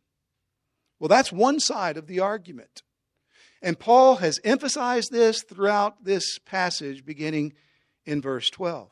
Well, 0.99 1.09
that's 1.09 1.33
one 1.33 1.61
side 1.61 1.97
of 1.97 2.07
the 2.07 2.21
argument. 2.21 2.83
And 3.63 3.79
Paul 3.79 4.17
has 4.17 4.41
emphasized 4.45 5.11
this 5.11 5.43
throughout 5.43 6.05
this 6.05 6.39
passage, 6.39 7.05
beginning 7.05 7.55
in 8.05 8.23
verse 8.23 8.51
12. 8.51 8.91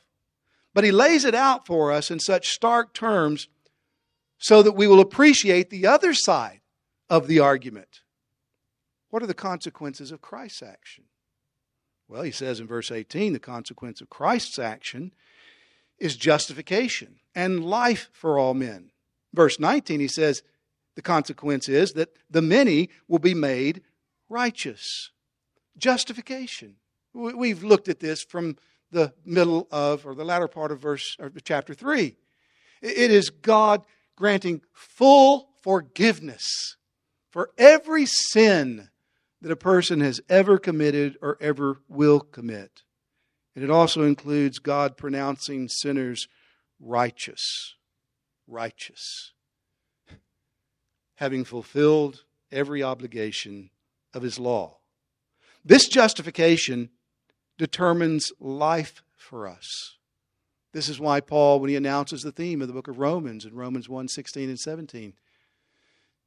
But 0.74 0.84
he 0.84 0.90
lays 0.90 1.24
it 1.24 1.34
out 1.34 1.66
for 1.66 1.92
us 1.92 2.10
in 2.10 2.18
such 2.18 2.48
stark 2.48 2.92
terms 2.92 3.48
so 4.38 4.62
that 4.62 4.72
we 4.72 4.86
will 4.86 5.00
appreciate 5.00 5.70
the 5.70 5.86
other 5.86 6.12
side 6.12 6.60
of 7.08 7.28
the 7.28 7.38
argument. 7.38 8.00
What 9.10 9.22
are 9.22 9.28
the 9.28 9.34
consequences 9.34 10.10
of 10.10 10.20
Christ's 10.20 10.62
action? 10.62 11.04
Well, 12.08 12.22
he 12.22 12.32
says 12.32 12.60
in 12.60 12.66
verse 12.66 12.90
18 12.90 13.32
the 13.32 13.38
consequence 13.38 14.00
of 14.00 14.10
Christ's 14.10 14.58
action 14.58 15.12
is 15.98 16.16
justification 16.16 17.16
and 17.34 17.64
life 17.64 18.08
for 18.12 18.38
all 18.38 18.54
men. 18.54 18.90
Verse 19.32 19.58
19, 19.58 20.00
he 20.00 20.08
says 20.08 20.42
the 20.94 21.02
consequence 21.02 21.68
is 21.68 21.92
that 21.92 22.16
the 22.30 22.42
many 22.42 22.90
will 23.08 23.18
be 23.18 23.34
made 23.34 23.82
righteous. 24.28 25.10
Justification. 25.76 26.76
We've 27.12 27.62
looked 27.62 27.88
at 27.88 28.00
this 28.00 28.22
from 28.22 28.56
the 28.90 29.12
middle 29.24 29.68
of, 29.70 30.06
or 30.06 30.14
the 30.14 30.24
latter 30.24 30.48
part 30.48 30.72
of 30.72 30.80
verse, 30.80 31.16
or 31.18 31.32
chapter 31.42 31.74
3. 31.74 32.16
It 32.80 33.10
is 33.10 33.30
God 33.30 33.84
granting 34.16 34.62
full 34.72 35.48
forgiveness 35.62 36.76
for 37.30 37.50
every 37.58 38.06
sin 38.06 38.88
that 39.42 39.50
a 39.50 39.56
person 39.56 40.00
has 40.00 40.20
ever 40.28 40.58
committed 40.58 41.16
or 41.20 41.36
ever 41.40 41.80
will 41.88 42.20
commit. 42.20 42.82
And 43.54 43.62
it 43.62 43.70
also 43.70 44.02
includes 44.02 44.58
God 44.58 44.96
pronouncing 44.96 45.68
sinners 45.68 46.28
righteous. 46.80 47.74
Righteous. 48.46 49.32
Having 51.16 51.44
fulfilled 51.44 52.24
every 52.50 52.82
obligation 52.82 53.70
of 54.12 54.22
his 54.22 54.38
law. 54.38 54.78
This 55.64 55.88
justification 55.88 56.90
determines 57.56 58.32
life 58.40 59.02
for 59.16 59.48
us. 59.48 59.96
This 60.72 60.88
is 60.88 60.98
why 60.98 61.20
Paul, 61.20 61.60
when 61.60 61.70
he 61.70 61.76
announces 61.76 62.22
the 62.22 62.32
theme 62.32 62.60
of 62.60 62.66
the 62.66 62.74
book 62.74 62.88
of 62.88 62.98
Romans 62.98 63.44
in 63.44 63.54
Romans 63.54 63.88
1 63.88 64.08
16 64.08 64.48
and 64.48 64.58
17, 64.58 65.14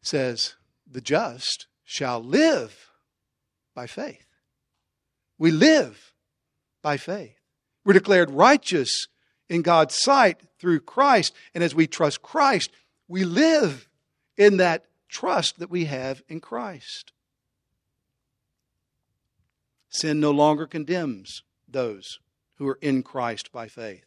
says, 0.02 0.56
The 0.90 1.02
just 1.02 1.68
shall 1.84 2.24
live 2.24 2.90
by 3.76 3.88
faith. 3.88 4.26
We 5.38 5.52
live 5.52 6.14
by 6.88 6.96
faith. 6.96 7.36
We're 7.84 7.92
declared 7.92 8.32
righteous 8.32 9.10
in 9.50 9.62
God's 9.62 9.94
sight 9.94 10.40
through 10.58 10.80
Christ. 10.80 11.34
And 11.54 11.62
as 11.62 11.76
we 11.76 11.86
trust 11.86 12.22
Christ, 12.22 12.72
we 13.10 13.26
live 13.26 13.90
in 14.38 14.56
that 14.56 14.86
trust 15.10 15.60
that 15.60 15.70
we 15.70 15.84
have 15.84 16.24
in 16.30 16.40
Christ. 16.40 17.12
Sin 19.90 20.22
no 20.22 20.32
longer 20.32 20.66
condemns 20.66 21.44
those 21.68 22.20
who 22.56 22.66
are 22.70 22.80
in 22.82 23.04
Christ 23.04 23.52
by 23.52 23.68
faith. 23.68 24.06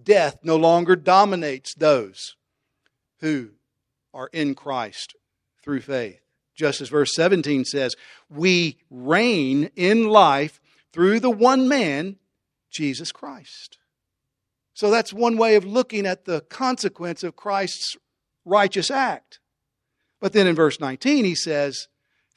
Death 0.00 0.38
no 0.44 0.54
longer 0.54 0.94
dominates 0.94 1.74
those 1.74 2.36
who 3.18 3.50
are 4.14 4.30
in 4.32 4.54
Christ 4.54 5.16
through 5.60 5.80
faith 5.80 6.20
just 6.58 6.80
as 6.80 6.88
verse 6.88 7.14
17 7.14 7.64
says, 7.64 7.94
we 8.28 8.78
reign 8.90 9.70
in 9.76 10.08
life 10.08 10.60
through 10.92 11.20
the 11.20 11.30
one 11.30 11.68
man, 11.68 12.16
Jesus 12.70 13.12
Christ. 13.12 13.78
So 14.74 14.90
that's 14.90 15.12
one 15.12 15.36
way 15.36 15.56
of 15.56 15.64
looking 15.64 16.06
at 16.06 16.24
the 16.24 16.42
consequence 16.42 17.24
of 17.24 17.36
Christ's 17.36 17.96
righteous 18.44 18.90
act. 18.90 19.40
But 20.20 20.32
then 20.32 20.46
in 20.46 20.54
verse 20.54 20.80
19, 20.80 21.24
he 21.24 21.34
says, 21.34 21.88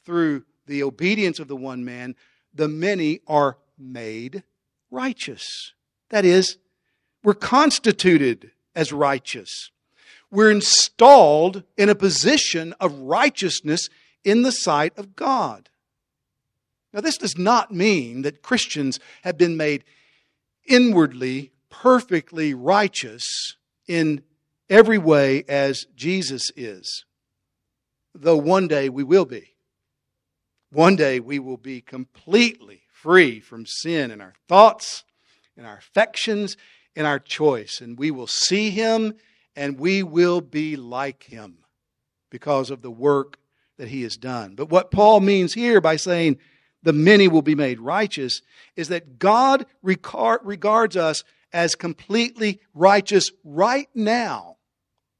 through 0.06 0.46
the 0.66 0.84
obedience 0.84 1.40
of 1.40 1.48
the 1.48 1.56
one 1.56 1.86
man, 1.86 2.16
the 2.54 2.68
many 2.68 3.22
are 3.28 3.58
made 3.78 4.44
righteous. 4.90 5.74
That 6.10 6.26
is, 6.26 6.58
we're 7.24 7.34
constituted 7.34 8.52
as 8.76 8.92
righteous. 8.92 9.72
We're 10.30 10.52
installed 10.52 11.64
in 11.78 11.90
a 11.90 11.96
position 11.96 12.74
of 12.80 12.98
righteousness 13.00 13.90
in 14.24 14.44
the 14.44 14.52
sight 14.52 14.98
of 14.98 15.16
God. 15.16 15.70
Now, 16.94 17.02
this 17.02 17.18
does 17.18 17.38
not 17.38 17.72
mean 17.72 18.24
that 18.24 18.42
Christians 18.42 19.00
have 19.24 19.38
been 19.38 19.56
made 19.58 19.84
inwardly 20.66 21.52
perfectly 21.70 22.54
righteous 22.54 23.56
in 23.88 24.22
every 24.70 24.98
way 24.98 25.44
as 25.48 25.86
Jesus 25.96 26.52
is, 26.56 27.06
though 28.14 28.38
one 28.38 28.68
day 28.68 28.90
we 28.90 29.04
will 29.04 29.26
be. 29.26 29.56
One 30.72 30.96
day 30.96 31.20
we 31.20 31.40
will 31.40 31.58
be 31.58 31.82
completely 31.82 32.84
free 32.92 33.40
from 33.40 33.66
sin 33.66 34.12
in 34.12 34.22
our 34.22 34.34
thoughts, 34.48 35.04
in 35.58 35.66
our 35.66 35.78
affections, 35.78 36.58
in 36.96 37.06
our 37.06 37.20
choice, 37.20 37.82
and 37.82 37.98
we 37.98 38.12
will 38.12 38.28
see 38.28 38.70
Him 38.70 39.16
and 39.56 39.80
we 39.80 40.04
will 40.04 40.42
be 40.42 40.76
like 40.76 41.24
Him. 41.24 41.58
because 42.32 42.72
of 42.72 42.82
the 42.82 42.90
work 42.90 43.38
that 43.78 43.90
he 43.90 44.02
has 44.04 44.16
done. 44.16 44.56
But 44.56 44.70
what 44.70 44.90
Paul 44.90 45.20
means 45.20 45.54
here 45.54 45.80
by 45.82 45.98
saying 45.98 46.40
the 46.84 46.94
many 46.94 47.28
will 47.28 47.42
be 47.42 47.56
made 47.56 47.80
righteous 47.80 48.42
is 48.76 48.88
that 48.90 49.20
God 49.20 49.66
regards 49.84 50.98
us 50.98 51.24
as 51.54 51.76
completely 51.76 52.60
righteous 52.74 53.32
right 53.44 53.90
now 53.94 54.58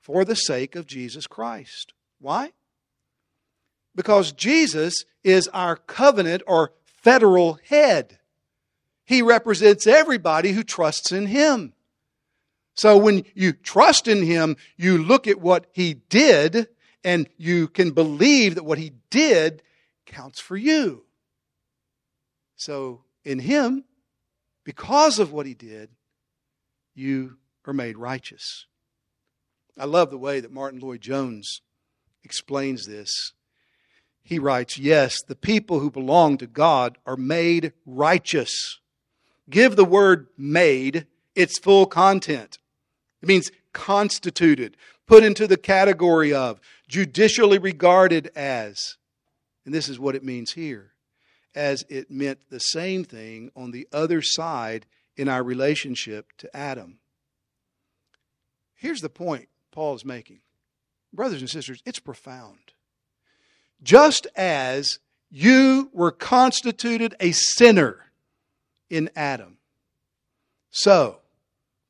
for 0.02 0.26
the 0.26 0.36
sake 0.36 0.76
of 0.76 0.88
Jesus 0.88 1.28
Christ. 1.28 1.94
Why? 2.20 2.52
Because 3.96 4.32
Jesus 4.32 5.06
is 5.24 5.48
our 5.50 5.76
covenant 5.76 6.44
or 6.48 6.72
federal 6.86 7.60
head. 7.68 8.20
He 9.06 9.22
represents 9.22 9.86
everybody 9.86 10.54
who 10.54 10.64
trusts 10.64 11.12
in 11.12 11.28
Him. 11.28 11.74
So 12.76 12.98
when 12.98 13.26
you 13.36 13.52
trust 13.52 14.08
in 14.08 14.24
Him, 14.24 14.56
you 14.78 14.98
look 14.98 15.28
at 15.28 15.42
what 15.42 15.68
He 15.74 15.96
did 15.96 16.68
and 17.04 17.28
you 17.38 17.68
can 17.68 17.92
believe 17.92 18.56
that 18.56 18.64
what 18.64 18.78
He 18.78 18.94
did 19.10 19.62
counts 20.06 20.40
for 20.40 20.56
you. 20.56 21.04
So 22.62 23.02
in 23.26 23.40
Him, 23.40 23.86
because 24.64 25.18
of 25.18 25.34
what 25.34 25.48
He 25.48 25.56
did, 25.56 25.90
you 26.94 27.38
are 27.66 27.74
made 27.74 27.98
righteous. 27.98 28.68
I 29.80 29.86
love 29.86 30.12
the 30.12 30.20
way 30.20 30.40
that 30.42 30.54
Martyn 30.54 30.80
Lloyd-Jones 30.80 31.62
explains 32.24 32.86
this. 32.86 33.34
He 34.22 34.38
writes, 34.38 34.78
Yes, 34.78 35.24
the 35.28 35.36
people 35.36 35.80
who 35.80 35.90
belong 35.90 36.38
to 36.38 36.46
God 36.46 37.00
are 37.04 37.18
made 37.18 37.74
righteous. 37.88 38.80
Give 39.50 39.76
the 39.76 39.84
word 39.84 40.28
made 40.38 41.08
its 41.34 41.58
full 41.58 41.88
content. 41.88 42.60
It 43.24 43.28
means 43.28 43.50
constituted, 43.74 44.78
put 45.08 45.24
into 45.24 45.48
the 45.48 45.58
category 45.58 46.32
of, 46.32 46.60
judicially 46.88 47.58
regarded 47.58 48.30
as. 48.36 48.98
And 49.66 49.74
this 49.74 49.90
is 49.90 50.00
what 50.00 50.16
it 50.16 50.24
means 50.24 50.52
here, 50.52 50.91
as 51.56 51.84
it 51.90 52.10
meant 52.10 52.40
the 52.50 52.60
same 52.60 53.04
thing 53.04 53.52
on 53.56 53.72
the 53.72 53.88
other 53.92 54.22
side 54.22 54.86
in 55.18 55.28
our 55.28 55.44
relationship 55.44 56.32
to 56.38 56.56
Adam. 56.56 57.00
Here's 58.76 59.02
the 59.02 59.10
point 59.10 59.50
Paul 59.72 59.96
is 59.96 60.06
making. 60.06 60.40
Brothers 61.14 61.42
and 61.42 61.50
sisters, 61.50 61.82
it's 61.86 62.00
profound. 62.00 62.74
Just 63.84 64.28
as 64.36 65.00
you 65.30 65.90
were 65.94 66.12
constituted 66.12 67.16
a 67.20 67.32
sinner 67.32 68.12
in 68.90 69.10
Adam, 69.16 69.58
so 70.72 71.18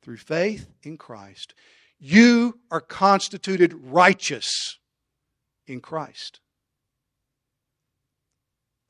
through 0.02 0.16
faith 0.16 0.68
in 0.82 0.96
Christ, 0.96 1.54
you 1.98 2.58
are 2.70 2.80
constituted 2.80 3.72
righteous 3.74 4.78
in 5.66 5.80
Christ. 5.80 6.40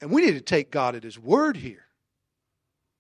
And 0.03 0.11
we 0.11 0.21
need 0.27 0.33
to 0.33 0.41
take 0.41 0.73
God 0.73 0.97
at 0.97 1.05
His 1.05 1.19
word 1.19 1.57
here. 1.57 1.87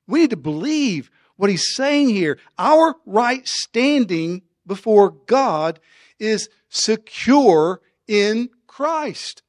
We 0.06 0.20
need 0.20 0.30
to 0.30 0.36
believe 0.36 1.10
what 1.36 1.50
He's 1.50 1.74
saying 1.74 2.10
here. 2.10 2.38
Our 2.56 2.94
right 3.04 3.46
standing 3.46 4.42
before 4.64 5.10
God 5.10 5.80
is 6.20 6.48
secure 6.68 7.80
in 8.06 8.50
Christ. 8.68 9.42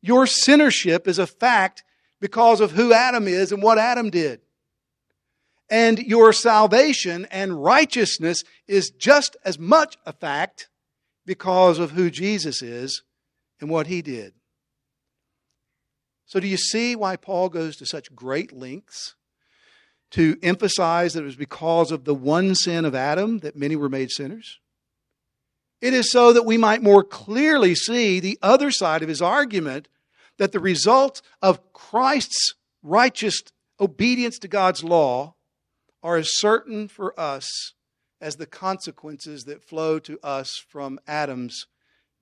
Your 0.00 0.26
sinnership 0.26 1.06
is 1.06 1.18
a 1.18 1.26
fact 1.26 1.84
because 2.20 2.62
of 2.62 2.70
who 2.72 2.94
Adam 2.94 3.28
is 3.28 3.52
and 3.52 3.62
what 3.62 3.76
Adam 3.76 4.08
did. 4.08 4.40
And 5.68 5.98
your 5.98 6.32
salvation 6.32 7.26
and 7.30 7.62
righteousness 7.62 8.44
is 8.66 8.90
just 8.90 9.36
as 9.44 9.58
much 9.58 9.98
a 10.06 10.12
fact 10.14 10.70
because 11.26 11.78
of 11.78 11.90
who 11.90 12.08
Jesus 12.08 12.62
is 12.62 13.02
and 13.60 13.68
what 13.68 13.88
he 13.88 14.00
did. 14.00 14.32
So, 16.26 16.40
do 16.40 16.48
you 16.48 16.56
see 16.56 16.96
why 16.96 17.16
Paul 17.16 17.48
goes 17.48 17.76
to 17.76 17.86
such 17.86 18.14
great 18.14 18.52
lengths 18.52 19.14
to 20.10 20.36
emphasize 20.42 21.14
that 21.14 21.22
it 21.22 21.26
was 21.26 21.36
because 21.36 21.92
of 21.92 22.04
the 22.04 22.14
one 22.14 22.54
sin 22.56 22.84
of 22.84 22.94
Adam 22.94 23.38
that 23.38 23.56
many 23.56 23.76
were 23.76 23.88
made 23.88 24.10
sinners? 24.10 24.58
It 25.80 25.94
is 25.94 26.10
so 26.10 26.32
that 26.32 26.44
we 26.44 26.56
might 26.56 26.82
more 26.82 27.04
clearly 27.04 27.76
see 27.76 28.18
the 28.18 28.38
other 28.42 28.72
side 28.72 29.02
of 29.02 29.08
his 29.08 29.22
argument 29.22 29.88
that 30.38 30.50
the 30.50 30.60
result 30.60 31.22
of 31.40 31.72
Christ's 31.72 32.54
righteous 32.82 33.42
obedience 33.78 34.38
to 34.40 34.48
God's 34.48 34.82
law 34.82 35.34
are 36.02 36.16
as 36.16 36.38
certain 36.38 36.88
for 36.88 37.18
us 37.18 37.74
as 38.20 38.36
the 38.36 38.46
consequences 38.46 39.44
that 39.44 39.62
flow 39.62 39.98
to 40.00 40.18
us 40.22 40.56
from 40.56 40.98
Adam's 41.06 41.66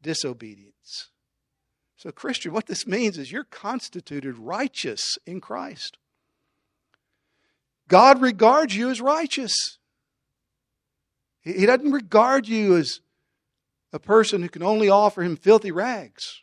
disobedience. 0.03 1.11
So, 2.05 2.13
Christian, 2.13 2.53
what 2.53 2.67
this 2.67 2.87
means 2.87 3.17
is 3.17 3.33
you're 3.33 3.45
constituted 3.45 4.37
righteous 4.37 5.17
in 5.25 5.41
Christ. 5.41 5.97
God 7.89 8.21
regards 8.21 8.77
you 8.77 8.91
as 8.91 9.01
righteous. 9.01 9.79
He 11.41 11.65
doesn't 11.65 11.93
regard 11.93 12.47
you 12.47 12.77
as 12.77 13.01
a 13.91 13.99
person 13.99 14.43
who 14.43 14.51
can 14.51 14.63
only 14.63 14.91
offer 14.91 15.23
him 15.23 15.35
filthy 15.35 15.71
rags. 15.71 16.43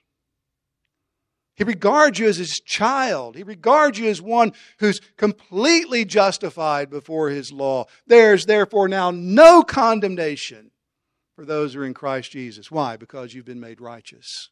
He 1.54 1.64
regards 1.64 2.18
you 2.18 2.28
as 2.28 2.38
his 2.38 2.60
child. 2.60 3.36
He 3.36 3.44
regards 3.44 4.00
you 4.00 4.10
as 4.10 4.20
one 4.20 4.54
who's 4.80 5.00
completely 5.16 6.06
justified 6.06 6.90
before 6.90 7.30
his 7.30 7.52
law. 7.52 7.86
There's 8.08 8.48
therefore 8.48 8.88
now 8.88 9.12
no 9.12 9.62
condemnation 9.62 10.72
for 11.36 11.46
those 11.46 11.76
who 11.76 11.82
are 11.82 11.86
in 11.86 11.94
Christ 11.94 12.32
Jesus. 12.32 12.72
Why? 12.72 12.98
Because 12.98 13.36
you've 13.36 13.46
been 13.46 13.60
made 13.60 13.80
righteous 13.80 14.50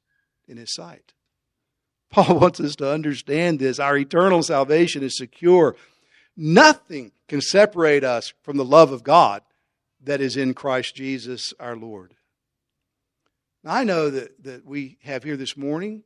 in 0.50 0.58
his 0.58 0.74
sight. 0.74 1.14
Paul 2.12 2.40
wants 2.40 2.60
us 2.60 2.76
to 2.78 2.92
understand 2.92 3.60
this. 3.60 3.80
Our 3.80 3.98
eternal 3.98 4.42
salvation 4.44 5.04
is 5.04 5.18
secure. 5.18 5.76
Nothing 6.36 7.12
can 7.28 7.42
separate 7.42 8.04
us 8.04 8.34
from 8.42 8.58
the 8.58 8.66
love 8.66 8.92
of 8.92 9.04
God 9.04 9.44
that 10.02 10.22
is 10.22 10.36
in 10.36 10.54
Christ 10.54 10.96
Jesus 10.96 11.54
our 11.60 11.76
Lord. 11.76 12.16
Now, 13.64 13.74
I 13.74 13.84
know 13.84 14.10
that, 14.10 14.44
that 14.44 14.66
we 14.66 14.98
have 15.04 15.24
here 15.24 15.38
this 15.38 15.58
morning 15.58 16.04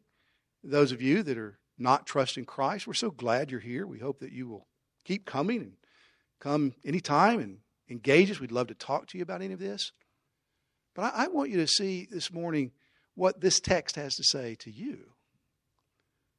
those 0.63 0.91
of 0.91 1.01
you 1.01 1.23
that 1.23 1.37
are 1.37 1.59
not 1.77 2.05
trusting 2.05 2.45
Christ, 2.45 2.87
we're 2.87 2.93
so 2.93 3.11
glad 3.11 3.51
you're 3.51 3.59
here. 3.59 3.85
We 3.85 3.99
hope 3.99 4.19
that 4.19 4.31
you 4.31 4.47
will 4.47 4.67
keep 5.03 5.25
coming 5.25 5.59
and 5.61 5.73
come 6.39 6.73
anytime 6.85 7.39
and 7.39 7.57
engage 7.89 8.31
us. 8.31 8.39
We'd 8.39 8.51
love 8.51 8.67
to 8.67 8.73
talk 8.73 9.07
to 9.07 9.17
you 9.17 9.23
about 9.23 9.41
any 9.41 9.53
of 9.53 9.59
this. 9.59 9.91
But 10.95 11.13
I, 11.13 11.25
I 11.25 11.27
want 11.27 11.49
you 11.49 11.57
to 11.57 11.67
see 11.67 12.07
this 12.09 12.31
morning 12.31 12.71
what 13.15 13.41
this 13.41 13.59
text 13.59 13.95
has 13.95 14.15
to 14.15 14.23
say 14.23 14.55
to 14.55 14.71
you. 14.71 14.97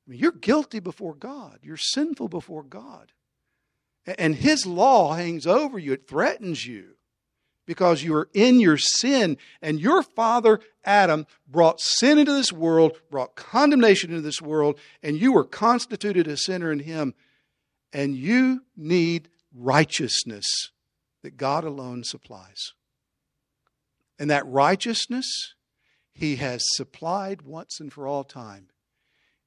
I 0.07 0.11
mean, 0.11 0.21
you're 0.21 0.33
guilty 0.33 0.81
before 0.81 1.15
God, 1.15 1.61
you're 1.63 1.77
sinful 1.77 2.29
before 2.29 2.63
God. 2.63 3.13
And 4.19 4.35
His 4.35 4.67
law 4.67 5.15
hangs 5.15 5.47
over 5.47 5.79
you, 5.79 5.93
it 5.95 6.09
threatens 6.09 6.67
you 6.67 6.95
because 7.67 8.03
you 8.03 8.15
are 8.15 8.29
in 8.35 8.61
your 8.61 8.77
sin. 8.77 9.39
And 9.63 9.81
your 9.81 10.03
father, 10.03 10.61
Adam, 10.85 11.27
brought 11.49 11.81
sin 11.81 12.19
into 12.19 12.33
this 12.33 12.53
world, 12.53 12.99
brought 13.11 13.35
condemnation 13.35 14.11
into 14.11 14.23
this 14.23 14.43
world, 14.43 14.79
and 15.03 15.19
you 15.19 15.33
were 15.33 15.45
constituted 15.45 16.27
a 16.29 16.37
sinner 16.37 16.71
in 16.71 16.81
him. 16.81 17.15
And 17.93 18.17
you 18.17 18.63
need 18.77 19.29
righteousness 19.55 20.73
that 21.23 21.37
God 21.37 21.65
alone 21.65 22.03
supplies. 22.05 22.73
And 24.19 24.31
that 24.31 24.47
righteousness 24.47 25.55
he 26.15 26.37
has 26.37 26.63
supplied 26.77 27.43
once 27.43 27.81
and 27.81 27.93
for 27.93 28.07
all 28.07 28.25
time 28.25 28.69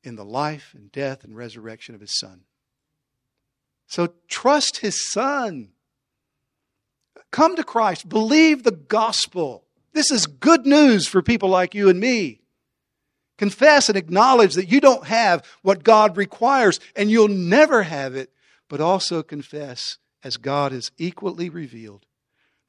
in 0.03 0.15
the 0.15 0.25
life 0.25 0.73
and 0.75 0.91
death 0.91 1.23
and 1.23 1.35
resurrection 1.35 1.95
of 1.95 2.01
his 2.01 2.19
son. 2.19 2.41
So 3.87 4.13
trust 4.27 4.77
his 4.77 5.09
son. 5.09 5.69
Come 7.31 7.55
to 7.55 7.63
Christ. 7.63 8.09
Believe 8.09 8.63
the 8.63 8.71
gospel. 8.71 9.63
This 9.93 10.11
is 10.11 10.27
good 10.27 10.65
news 10.65 11.07
for 11.07 11.21
people 11.21 11.49
like 11.49 11.73
you 11.73 11.89
and 11.89 11.99
me. 11.99 12.41
Confess 13.37 13.87
and 13.87 13.97
acknowledge 13.97 14.55
that 14.55 14.69
you 14.69 14.81
don't 14.81 15.05
have 15.05 15.45
what 15.61 15.83
God 15.83 16.17
requires 16.17 16.79
and 16.95 17.09
you'll 17.09 17.27
never 17.27 17.83
have 17.83 18.15
it, 18.15 18.31
but 18.67 18.81
also 18.81 19.23
confess, 19.23 19.99
as 20.23 20.37
God 20.37 20.71
has 20.71 20.91
equally 20.97 21.49
revealed, 21.49 22.05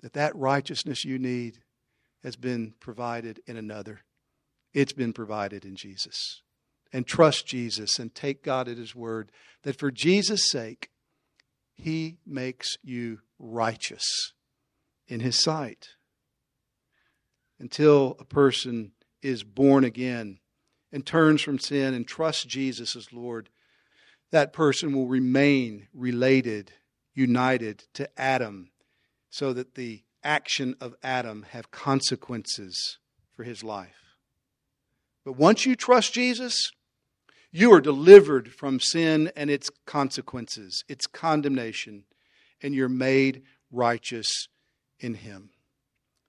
that 0.02 0.12
that 0.12 0.36
righteousness 0.36 1.04
you 1.04 1.18
need 1.18 1.58
has 2.22 2.36
been 2.36 2.74
provided 2.80 3.40
in 3.46 3.56
another. 3.56 4.00
It's 4.74 4.92
been 4.92 5.12
provided 5.12 5.64
in 5.64 5.76
Jesus. 5.76 6.42
And 6.92 7.06
trust 7.06 7.46
Jesus 7.46 7.98
and 7.98 8.14
take 8.14 8.42
God 8.42 8.68
at 8.68 8.78
His 8.78 8.94
word 8.94 9.30
that 9.62 9.78
for 9.78 9.90
Jesus' 9.90 10.50
sake, 10.50 10.90
He 11.74 12.18
makes 12.26 12.78
you 12.82 13.20
righteous 13.38 14.32
in 15.08 15.20
his 15.20 15.42
sight. 15.42 15.90
Until 17.58 18.16
a 18.20 18.24
person 18.24 18.92
is 19.22 19.42
born 19.42 19.82
again 19.82 20.38
and 20.92 21.04
turns 21.04 21.42
from 21.42 21.58
sin 21.58 21.94
and 21.94 22.06
trusts 22.06 22.44
Jesus 22.44 22.94
as 22.94 23.12
Lord, 23.12 23.48
that 24.30 24.52
person 24.52 24.92
will 24.92 25.08
remain 25.08 25.88
related, 25.92 26.72
united 27.14 27.84
to 27.94 28.08
Adam, 28.20 28.70
so 29.30 29.52
that 29.52 29.74
the 29.74 30.02
action 30.22 30.74
of 30.80 30.94
Adam 31.02 31.46
have 31.50 31.70
consequences 31.70 32.98
for 33.36 33.44
his 33.44 33.62
life. 33.62 34.16
But 35.24 35.36
once 35.36 35.66
you 35.66 35.76
trust 35.76 36.14
Jesus, 36.14 36.70
you 37.50 37.72
are 37.72 37.80
delivered 37.80 38.52
from 38.52 38.80
sin 38.80 39.30
and 39.36 39.50
its 39.50 39.70
consequences, 39.86 40.84
its 40.88 41.06
condemnation, 41.06 42.04
and 42.62 42.74
you're 42.74 42.88
made 42.88 43.42
righteous 43.70 44.48
in 45.00 45.14
Him. 45.14 45.50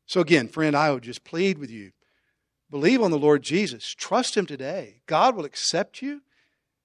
So, 0.05 0.21
again, 0.21 0.47
friend, 0.47 0.75
I 0.75 0.91
would 0.91 1.03
just 1.03 1.23
plead 1.23 1.57
with 1.57 1.71
you 1.71 1.91
believe 2.69 3.01
on 3.01 3.09
the 3.09 3.17
Lord 3.17 3.41
Jesus, 3.41 3.93
trust 3.95 4.37
Him 4.37 4.45
today. 4.45 5.01
God 5.07 5.35
will 5.35 5.45
accept 5.45 6.01
you. 6.01 6.21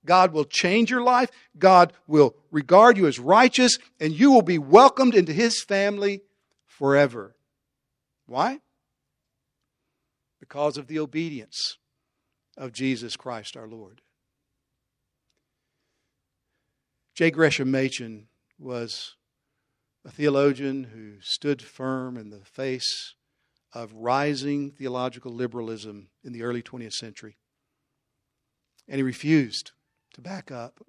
God 0.07 0.33
will 0.33 0.45
change 0.45 0.91
your 0.91 1.03
life. 1.03 1.31
God 1.59 1.93
will 2.07 2.35
regard 2.51 2.97
you 2.97 3.07
as 3.07 3.19
righteous, 3.19 3.79
and 4.01 4.13
you 4.13 4.31
will 4.31 4.43
be 4.43 4.59
welcomed 4.59 5.15
into 5.15 5.33
His 5.33 5.63
family 5.63 6.23
forever. 6.79 7.37
Why? 8.27 8.61
Because 10.41 10.77
of 10.77 10.89
the 10.89 10.99
obedience 10.99 11.79
of 12.57 12.73
Jesus 12.73 13.17
Christ 13.17 13.57
our 13.57 13.69
Lord. 13.69 14.03
J. 17.15 17.31
Gresham 17.31 17.71
Machen 17.71 18.27
was 18.59 19.15
a 20.05 20.11
theologian 20.11 20.85
who 20.85 21.21
stood 21.21 21.63
firm 21.63 22.17
in 22.17 22.31
the 22.31 22.45
face 22.45 23.15
of 23.73 23.93
rising 23.95 24.73
theological 24.73 25.33
liberalism 25.33 26.09
in 26.25 26.33
the 26.33 26.43
early 26.43 26.63
20th 26.63 26.95
century. 26.95 27.37
And 28.89 28.97
he 28.97 29.03
refused 29.03 29.71
to 30.15 30.21
back 30.21 30.51
up. 30.51 30.81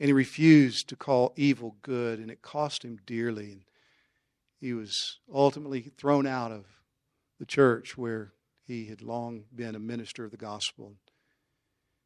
And 0.00 0.08
he 0.08 0.12
refused 0.12 0.88
to 0.88 0.96
call 0.96 1.32
evil 1.36 1.76
good, 1.82 2.18
and 2.18 2.30
it 2.30 2.42
cost 2.42 2.84
him 2.84 2.98
dearly. 3.06 3.52
And 3.52 3.62
he 4.64 4.72
was 4.72 5.18
ultimately 5.30 5.92
thrown 5.98 6.26
out 6.26 6.50
of 6.50 6.64
the 7.38 7.44
church 7.44 7.98
where 7.98 8.32
he 8.66 8.86
had 8.86 9.02
long 9.02 9.44
been 9.54 9.74
a 9.74 9.78
minister 9.78 10.24
of 10.24 10.30
the 10.30 10.38
gospel. 10.38 10.94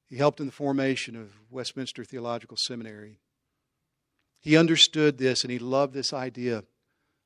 He 0.08 0.16
helped 0.16 0.40
in 0.40 0.46
the 0.46 0.52
formation 0.52 1.14
of 1.14 1.30
Westminster 1.50 2.02
Theological 2.02 2.56
Seminary. 2.56 3.20
He 4.40 4.56
understood 4.56 5.18
this 5.18 5.44
and 5.44 5.52
he 5.52 5.60
loved 5.60 5.94
this 5.94 6.12
idea 6.12 6.64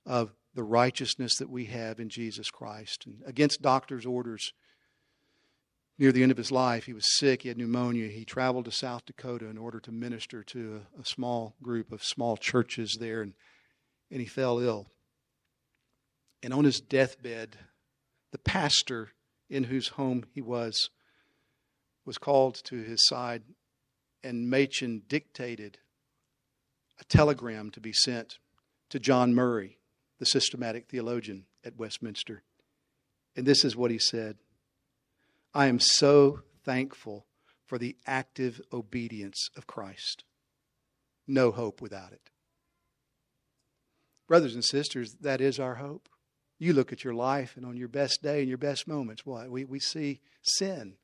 of 0.05 0.35
the 0.55 0.63
righteousness 0.63 1.37
that 1.37 1.49
we 1.49 1.65
have 1.65 1.99
in 1.99 2.11
Jesus 2.11 2.51
Christ. 2.51 3.07
And 3.07 3.23
against 3.25 3.63
doctor's 3.63 4.05
orders, 4.05 4.53
near 5.99 6.13
the 6.13 6.23
end 6.23 6.33
of 6.33 6.37
his 6.37 6.53
life, 6.53 6.85
he 6.85 6.93
was 6.93 7.17
sick, 7.17 7.41
he 7.41 7.49
had 7.49 7.57
pneumonia. 7.57 8.09
He 8.09 8.27
traveled 8.27 8.67
to 8.67 8.71
South 8.71 9.07
Dakota 9.07 9.47
in 9.47 9.57
order 9.57 9.81
to 9.81 9.93
minister 9.93 10.43
to 10.43 10.83
a, 10.99 11.01
a 11.01 11.07
small 11.07 11.55
group 11.63 11.91
of 11.91 12.05
small 12.05 12.37
churches 12.37 12.99
there, 13.01 13.23
and, 13.23 13.33
and 14.11 14.21
he 14.21 14.27
fell 14.27 14.59
ill. 14.59 14.89
And 16.43 16.53
on 16.53 16.65
his 16.65 16.81
deathbed, 16.81 17.57
the 18.33 18.39
pastor 18.39 19.11
in 19.49 19.65
whose 19.65 19.89
home 19.89 20.25
he 20.33 20.41
was 20.41 20.91
was 22.05 22.19
called 22.19 22.57
to 22.65 22.83
his 22.83 23.07
side, 23.07 23.43
and 24.25 24.51
Machen 24.51 25.03
dictated 25.09 25.79
a 27.01 27.05
telegram 27.05 27.71
to 27.71 27.81
be 27.81 27.93
sent 27.93 28.39
to 28.91 28.99
John 28.99 29.35
Murray, 29.35 29.79
the 30.19 30.27
systematic 30.27 30.89
theologian 30.89 31.45
at 31.65 31.77
Westminster. 31.77 32.43
And 33.37 33.47
this 33.47 33.65
is 33.65 33.77
what 33.77 33.91
he 33.91 33.99
said 33.99 34.37
I 35.55 35.67
am 35.67 35.79
so 35.79 36.41
thankful 36.65 37.27
for 37.67 37.79
the 37.79 37.97
active 38.07 38.61
obedience 38.73 39.49
of 39.57 39.67
Christ. 39.67 40.25
No 41.27 41.51
hope 41.51 41.81
without 41.81 42.13
it. 42.13 42.31
Brothers 44.27 44.55
and 44.55 44.65
sisters, 44.65 45.17
that 45.21 45.41
is 45.41 45.59
our 45.59 45.77
hope. 45.77 46.09
You 46.59 46.73
look 46.73 46.93
at 46.93 47.03
your 47.03 47.15
life, 47.15 47.57
and 47.57 47.67
on 47.67 47.77
your 47.77 47.89
best 47.89 48.23
day 48.23 48.41
and 48.41 48.49
your 48.49 48.59
best 48.59 48.87
moments, 48.87 49.27
what? 49.27 49.51
We, 49.51 49.65
we 49.65 49.81
see 49.81 50.21
sin 50.43 50.95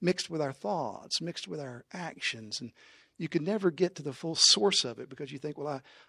mixed 0.00 0.30
with 0.30 0.40
our 0.40 0.52
thoughts, 0.52 1.20
mixed 1.20 1.48
with 1.48 1.60
our 1.60 1.84
actions. 1.92 2.60
And 2.60 2.72
you 3.18 3.28
can 3.28 3.42
never 3.42 3.70
get 3.70 3.96
to 3.96 4.02
the 4.02 4.12
full 4.12 4.36
source 4.36 4.84
of 4.84 5.00
it 5.00 5.08
because 5.08 5.32
you 5.32 5.38
think, 5.38 5.58
well, 5.58 5.66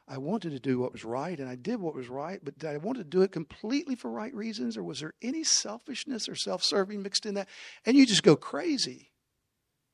I, 0.07 0.13
I 0.13 0.17
wanted 0.19 0.51
to 0.51 0.59
do 0.59 0.79
what 0.79 0.91
was 0.91 1.03
right 1.03 1.39
and 1.39 1.49
I 1.49 1.55
did 1.55 1.81
what 1.81 1.95
was 1.95 2.07
right, 2.07 2.39
but 2.43 2.63
I 2.63 2.77
want 2.77 2.99
to 2.99 3.03
do 3.03 3.23
it 3.23 3.31
completely 3.31 3.95
for 3.95 4.11
right 4.11 4.33
reasons 4.33 4.77
or 4.77 4.83
was 4.83 4.99
there 4.99 5.15
any 5.21 5.43
selfishness 5.43 6.29
or 6.29 6.35
self 6.35 6.63
serving 6.63 7.01
mixed 7.01 7.25
in 7.25 7.33
that? 7.33 7.49
And 7.85 7.97
you 7.97 8.05
just 8.05 8.23
go 8.23 8.35
crazy. 8.35 9.11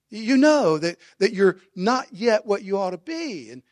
You 0.09 0.37
know 0.37 0.77
that, 0.77 0.97
that 1.19 1.33
you're 1.33 1.57
not 1.75 2.07
yet 2.11 2.45
what 2.45 2.63
you 2.63 2.77
ought 2.77 2.91
to 2.91 2.97
be. 2.97 3.49
And, 3.49 3.63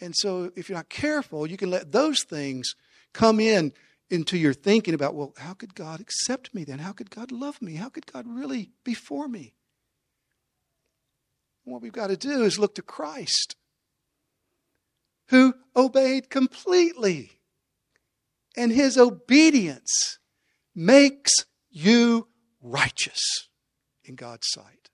and 0.00 0.16
so 0.16 0.50
if 0.56 0.68
you're 0.68 0.78
not 0.78 0.88
careful, 0.88 1.46
you 1.46 1.56
can 1.56 1.70
let 1.70 1.92
those 1.92 2.24
things 2.24 2.74
come 3.12 3.40
in 3.40 3.72
into 4.10 4.36
your 4.36 4.52
thinking 4.52 4.92
about, 4.94 5.14
well, 5.14 5.32
how 5.38 5.54
could 5.54 5.74
God 5.74 6.00
accept 6.00 6.54
me 6.54 6.64
then? 6.64 6.80
How 6.80 6.92
could 6.92 7.10
God 7.10 7.30
love 7.30 7.62
me? 7.62 7.74
How 7.74 7.88
could 7.88 8.12
God 8.12 8.26
really 8.26 8.70
be 8.84 8.92
for 8.92 9.28
me? 9.28 9.54
What 11.64 11.82
we've 11.82 11.92
got 11.92 12.08
to 12.08 12.16
do 12.16 12.42
is 12.42 12.58
look 12.58 12.74
to 12.74 12.82
Christ, 12.82 13.54
who 15.28 15.54
obeyed 15.76 16.28
completely. 16.28 17.40
And 18.56 18.72
his 18.72 18.98
obedience 18.98 20.18
makes 20.74 21.32
you 21.70 22.26
righteous 22.60 23.48
in 24.04 24.16
God's 24.16 24.48
sight. 24.50 24.90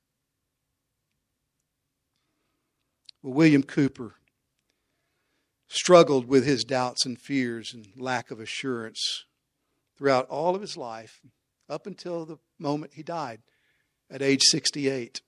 Well, 3.22 3.32
William 3.32 3.62
Cowper 3.62 4.12
struggled 5.76 6.26
with 6.26 6.44
his 6.44 6.64
doubts 6.64 7.04
and 7.04 7.20
fears 7.20 7.72
and 7.74 7.86
lack 7.96 8.30
of 8.30 8.40
assurance 8.40 9.24
throughout 9.96 10.28
all 10.28 10.54
of 10.54 10.60
his 10.60 10.76
life 10.76 11.20
up 11.68 11.86
until 11.86 12.24
the 12.24 12.38
moment 12.58 12.94
he 12.94 13.02
died 13.02 13.40
at 14.10 14.22
age 14.22 14.42
68. 14.42 15.20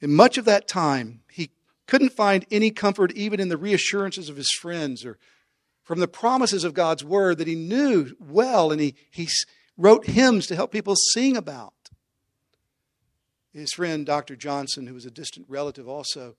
In 0.00 0.14
much 0.14 0.36
of 0.36 0.44
that 0.44 0.68
time, 0.68 1.20
he 1.30 1.50
couldn't 1.86 2.12
find 2.12 2.44
any 2.50 2.70
comfort 2.70 3.12
even 3.12 3.40
in 3.40 3.48
the 3.48 3.56
reassurances 3.56 4.28
of 4.28 4.36
his 4.36 4.50
friends 4.60 5.04
or 5.04 5.18
from 5.82 6.00
the 6.00 6.08
promises 6.08 6.64
of 6.64 6.74
God's 6.74 7.04
word 7.04 7.38
that 7.38 7.48
he 7.48 7.54
knew 7.54 8.14
well 8.20 8.70
and 8.70 8.80
he, 8.80 8.94
he 9.10 9.28
wrote 9.76 10.06
hymns 10.06 10.46
to 10.46 10.56
help 10.56 10.72
people 10.72 10.94
sing 10.96 11.36
about. 11.36 11.72
His 13.52 13.72
friend, 13.72 14.06
Dr. 14.06 14.34
Johnson, 14.34 14.86
who 14.86 14.94
was 14.94 15.04
a 15.04 15.10
distant 15.10 15.46
relative, 15.48 15.86
also 15.86 16.36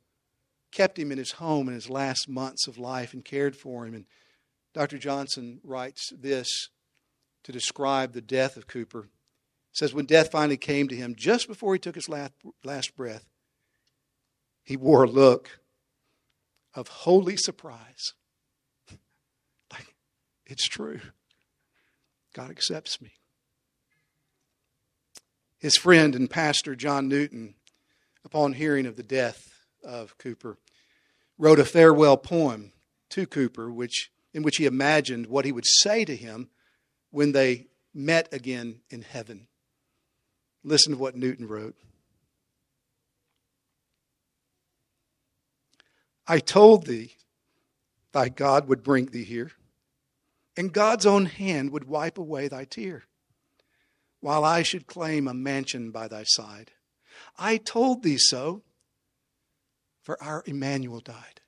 kept 0.73 0.97
him 0.97 1.11
in 1.11 1.17
his 1.17 1.33
home 1.33 1.67
in 1.67 1.73
his 1.73 1.89
last 1.89 2.27
months 2.27 2.67
of 2.67 2.77
life 2.77 3.13
and 3.13 3.23
cared 3.23 3.55
for 3.55 3.85
him. 3.85 3.93
And 3.93 4.05
Dr. 4.73 4.97
Johnson 4.97 5.59
writes 5.63 6.11
this 6.19 6.69
to 7.43 7.51
describe 7.51 8.13
the 8.13 8.21
death 8.21 8.57
of 8.57 8.67
Cowper. 8.67 9.03
It 9.03 9.77
says, 9.77 9.93
When 9.93 10.05
death 10.05 10.31
finally 10.31 10.57
came 10.57 10.87
to 10.87 10.95
him, 10.95 11.15
just 11.15 11.47
before 11.47 11.73
he 11.73 11.79
took 11.79 11.95
his 11.95 12.09
last, 12.09 12.33
last 12.63 12.95
breath, 12.95 13.25
he 14.63 14.75
wore 14.75 15.03
a 15.03 15.09
look 15.09 15.59
of 16.73 16.87
holy 16.87 17.37
surprise. 17.37 18.13
like, 19.71 19.95
it's 20.45 20.67
true. 20.67 20.99
God 22.33 22.49
accepts 22.49 22.99
me. 22.99 23.11
His 25.59 25.77
friend 25.77 26.15
and 26.15 26.29
pastor, 26.29 26.75
John 26.75 27.07
Newton, 27.07 27.55
upon 28.25 28.53
hearing 28.53 28.85
of 28.85 28.95
the 28.95 29.03
death 29.03 29.52
of 29.83 30.17
Cowper, 30.17 30.57
wrote 31.37 31.59
a 31.59 31.65
farewell 31.65 32.17
poem 32.17 32.71
to 33.09 33.25
Cowper, 33.25 33.71
which, 33.71 34.11
in 34.33 34.43
which 34.43 34.57
he 34.57 34.65
imagined 34.65 35.27
what 35.27 35.45
he 35.45 35.51
would 35.51 35.65
say 35.65 36.05
to 36.05 36.15
him 36.15 36.49
when 37.11 37.31
they 37.31 37.67
met 37.93 38.33
again 38.33 38.81
in 38.89 39.01
heaven. 39.01 39.47
Listen 40.63 40.93
to 40.93 40.97
what 40.97 41.15
Newton 41.15 41.47
wrote. 41.47 41.75
I 46.25 46.39
told 46.39 46.85
thee 46.85 47.15
thy 48.13 48.29
God 48.29 48.67
would 48.67 48.83
bring 48.83 49.07
thee 49.07 49.25
here, 49.25 49.51
and 50.55 50.71
God's 50.71 51.05
own 51.05 51.25
hand 51.25 51.71
would 51.71 51.83
wipe 51.83 52.17
away 52.17 52.47
thy 52.47 52.63
tear, 52.63 53.03
while 54.21 54.45
I 54.45 54.63
should 54.63 54.87
claim 54.87 55.27
a 55.27 55.33
mansion 55.33 55.91
by 55.91 56.07
thy 56.07 56.23
side. 56.23 56.71
I 57.37 57.57
told 57.57 58.03
thee 58.03 58.17
so, 58.17 58.63
for 60.03 60.21
our 60.21 60.43
Emmanuel 60.45 60.99
died. 60.99 61.41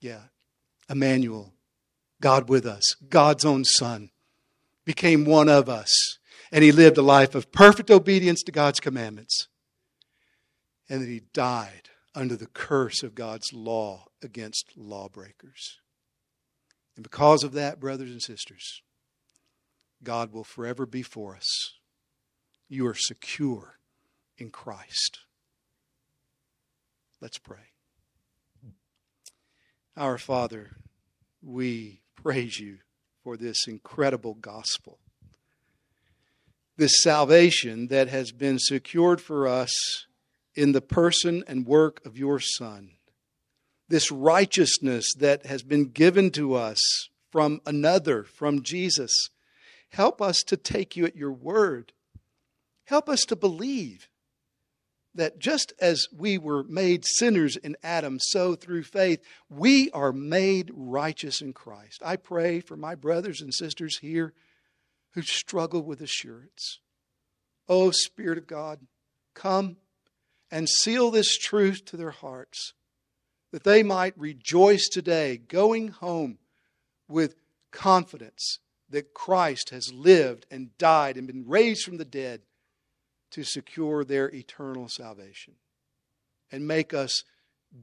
Yeah, 0.00 0.22
Emmanuel, 0.88 1.52
God 2.20 2.48
with 2.48 2.66
us, 2.66 2.94
God's 3.08 3.44
own 3.44 3.64
Son, 3.64 4.10
became 4.84 5.24
one 5.24 5.48
of 5.48 5.68
us, 5.68 6.18
and 6.50 6.64
he 6.64 6.72
lived 6.72 6.98
a 6.98 7.02
life 7.02 7.34
of 7.34 7.52
perfect 7.52 7.90
obedience 7.90 8.42
to 8.44 8.52
God's 8.52 8.80
commandments, 8.80 9.48
and 10.88 11.02
then 11.02 11.08
he 11.08 11.22
died 11.32 11.90
under 12.14 12.36
the 12.36 12.46
curse 12.46 13.02
of 13.02 13.14
God's 13.14 13.52
law 13.52 14.06
against 14.22 14.72
lawbreakers. 14.76 15.78
And 16.96 17.02
because 17.02 17.42
of 17.42 17.52
that, 17.52 17.80
brothers 17.80 18.10
and 18.10 18.20
sisters, 18.20 18.82
God 20.02 20.32
will 20.32 20.44
forever 20.44 20.84
be 20.84 21.02
for 21.02 21.34
us. 21.34 21.74
You 22.68 22.86
are 22.86 22.94
secure 22.94 23.78
in 24.36 24.50
Christ. 24.50 25.20
Let's 27.22 27.38
pray. 27.38 27.70
Our 29.96 30.18
Father, 30.18 30.72
we 31.40 32.00
praise 32.16 32.58
you 32.58 32.78
for 33.22 33.36
this 33.36 33.68
incredible 33.68 34.34
gospel. 34.34 34.98
this 36.76 37.02
salvation 37.02 37.88
that 37.88 38.08
has 38.08 38.32
been 38.32 38.58
secured 38.58 39.20
for 39.20 39.46
us 39.46 39.72
in 40.54 40.72
the 40.72 40.80
person 40.80 41.44
and 41.46 41.64
work 41.66 42.04
of 42.04 42.18
your 42.18 42.40
Son. 42.40 42.92
This 43.88 44.10
righteousness 44.10 45.12
that 45.18 45.46
has 45.46 45.62
been 45.62 45.90
given 45.90 46.30
to 46.32 46.54
us 46.54 46.80
from 47.30 47.60
another, 47.66 48.24
from 48.24 48.62
Jesus. 48.62 49.28
Help 49.90 50.20
us 50.20 50.42
to 50.42 50.56
take 50.56 50.96
you 50.96 51.04
at 51.04 51.14
your 51.14 51.32
word. 51.32 51.92
Help 52.86 53.08
us 53.08 53.20
to 53.26 53.36
believe 53.36 54.08
that 55.14 55.38
just 55.38 55.72
as 55.80 56.06
we 56.16 56.38
were 56.38 56.64
made 56.64 57.04
sinners 57.04 57.56
in 57.56 57.76
Adam, 57.82 58.18
so 58.18 58.54
through 58.54 58.84
faith 58.84 59.20
we 59.50 59.90
are 59.90 60.12
made 60.12 60.70
righteous 60.74 61.40
in 61.40 61.52
Christ. 61.52 62.00
I 62.04 62.16
pray 62.16 62.60
for 62.60 62.76
my 62.76 62.94
brothers 62.94 63.40
and 63.40 63.52
sisters 63.52 63.98
here 63.98 64.32
who 65.14 65.22
struggle 65.22 65.82
with 65.82 66.00
assurance. 66.00 66.78
Oh, 67.68 67.90
Spirit 67.90 68.38
of 68.38 68.46
God, 68.46 68.80
come 69.34 69.76
and 70.50 70.68
seal 70.68 71.10
this 71.10 71.36
truth 71.36 71.84
to 71.86 71.96
their 71.96 72.10
hearts, 72.10 72.74
that 73.52 73.64
they 73.64 73.82
might 73.82 74.18
rejoice 74.18 74.88
today, 74.88 75.36
going 75.36 75.88
home 75.88 76.38
with 77.08 77.36
confidence 77.70 78.58
that 78.88 79.14
Christ 79.14 79.70
has 79.70 79.92
lived 79.92 80.46
and 80.50 80.76
died 80.78 81.16
and 81.16 81.26
been 81.26 81.46
raised 81.46 81.84
from 81.84 81.96
the 81.96 82.04
dead 82.04 82.42
to 83.32 83.44
secure 83.44 84.04
their 84.04 84.32
eternal 84.34 84.88
salvation. 84.88 85.54
And 86.50 86.66
make 86.66 86.94
us 86.94 87.24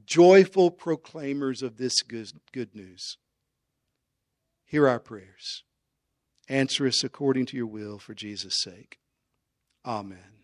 joyful 0.06 0.70
proclaimers 0.70 1.62
of 1.62 1.76
this 1.76 2.02
good 2.02 2.74
news. 2.74 3.18
Hear 4.64 4.88
our 4.88 5.00
prayers. 5.00 5.64
Answer 6.48 6.86
us 6.86 7.04
according 7.04 7.46
to 7.46 7.56
your 7.56 7.66
will 7.66 7.98
for 7.98 8.14
Jesus' 8.14 8.62
sake. 8.62 8.98
Amen. 9.84 10.39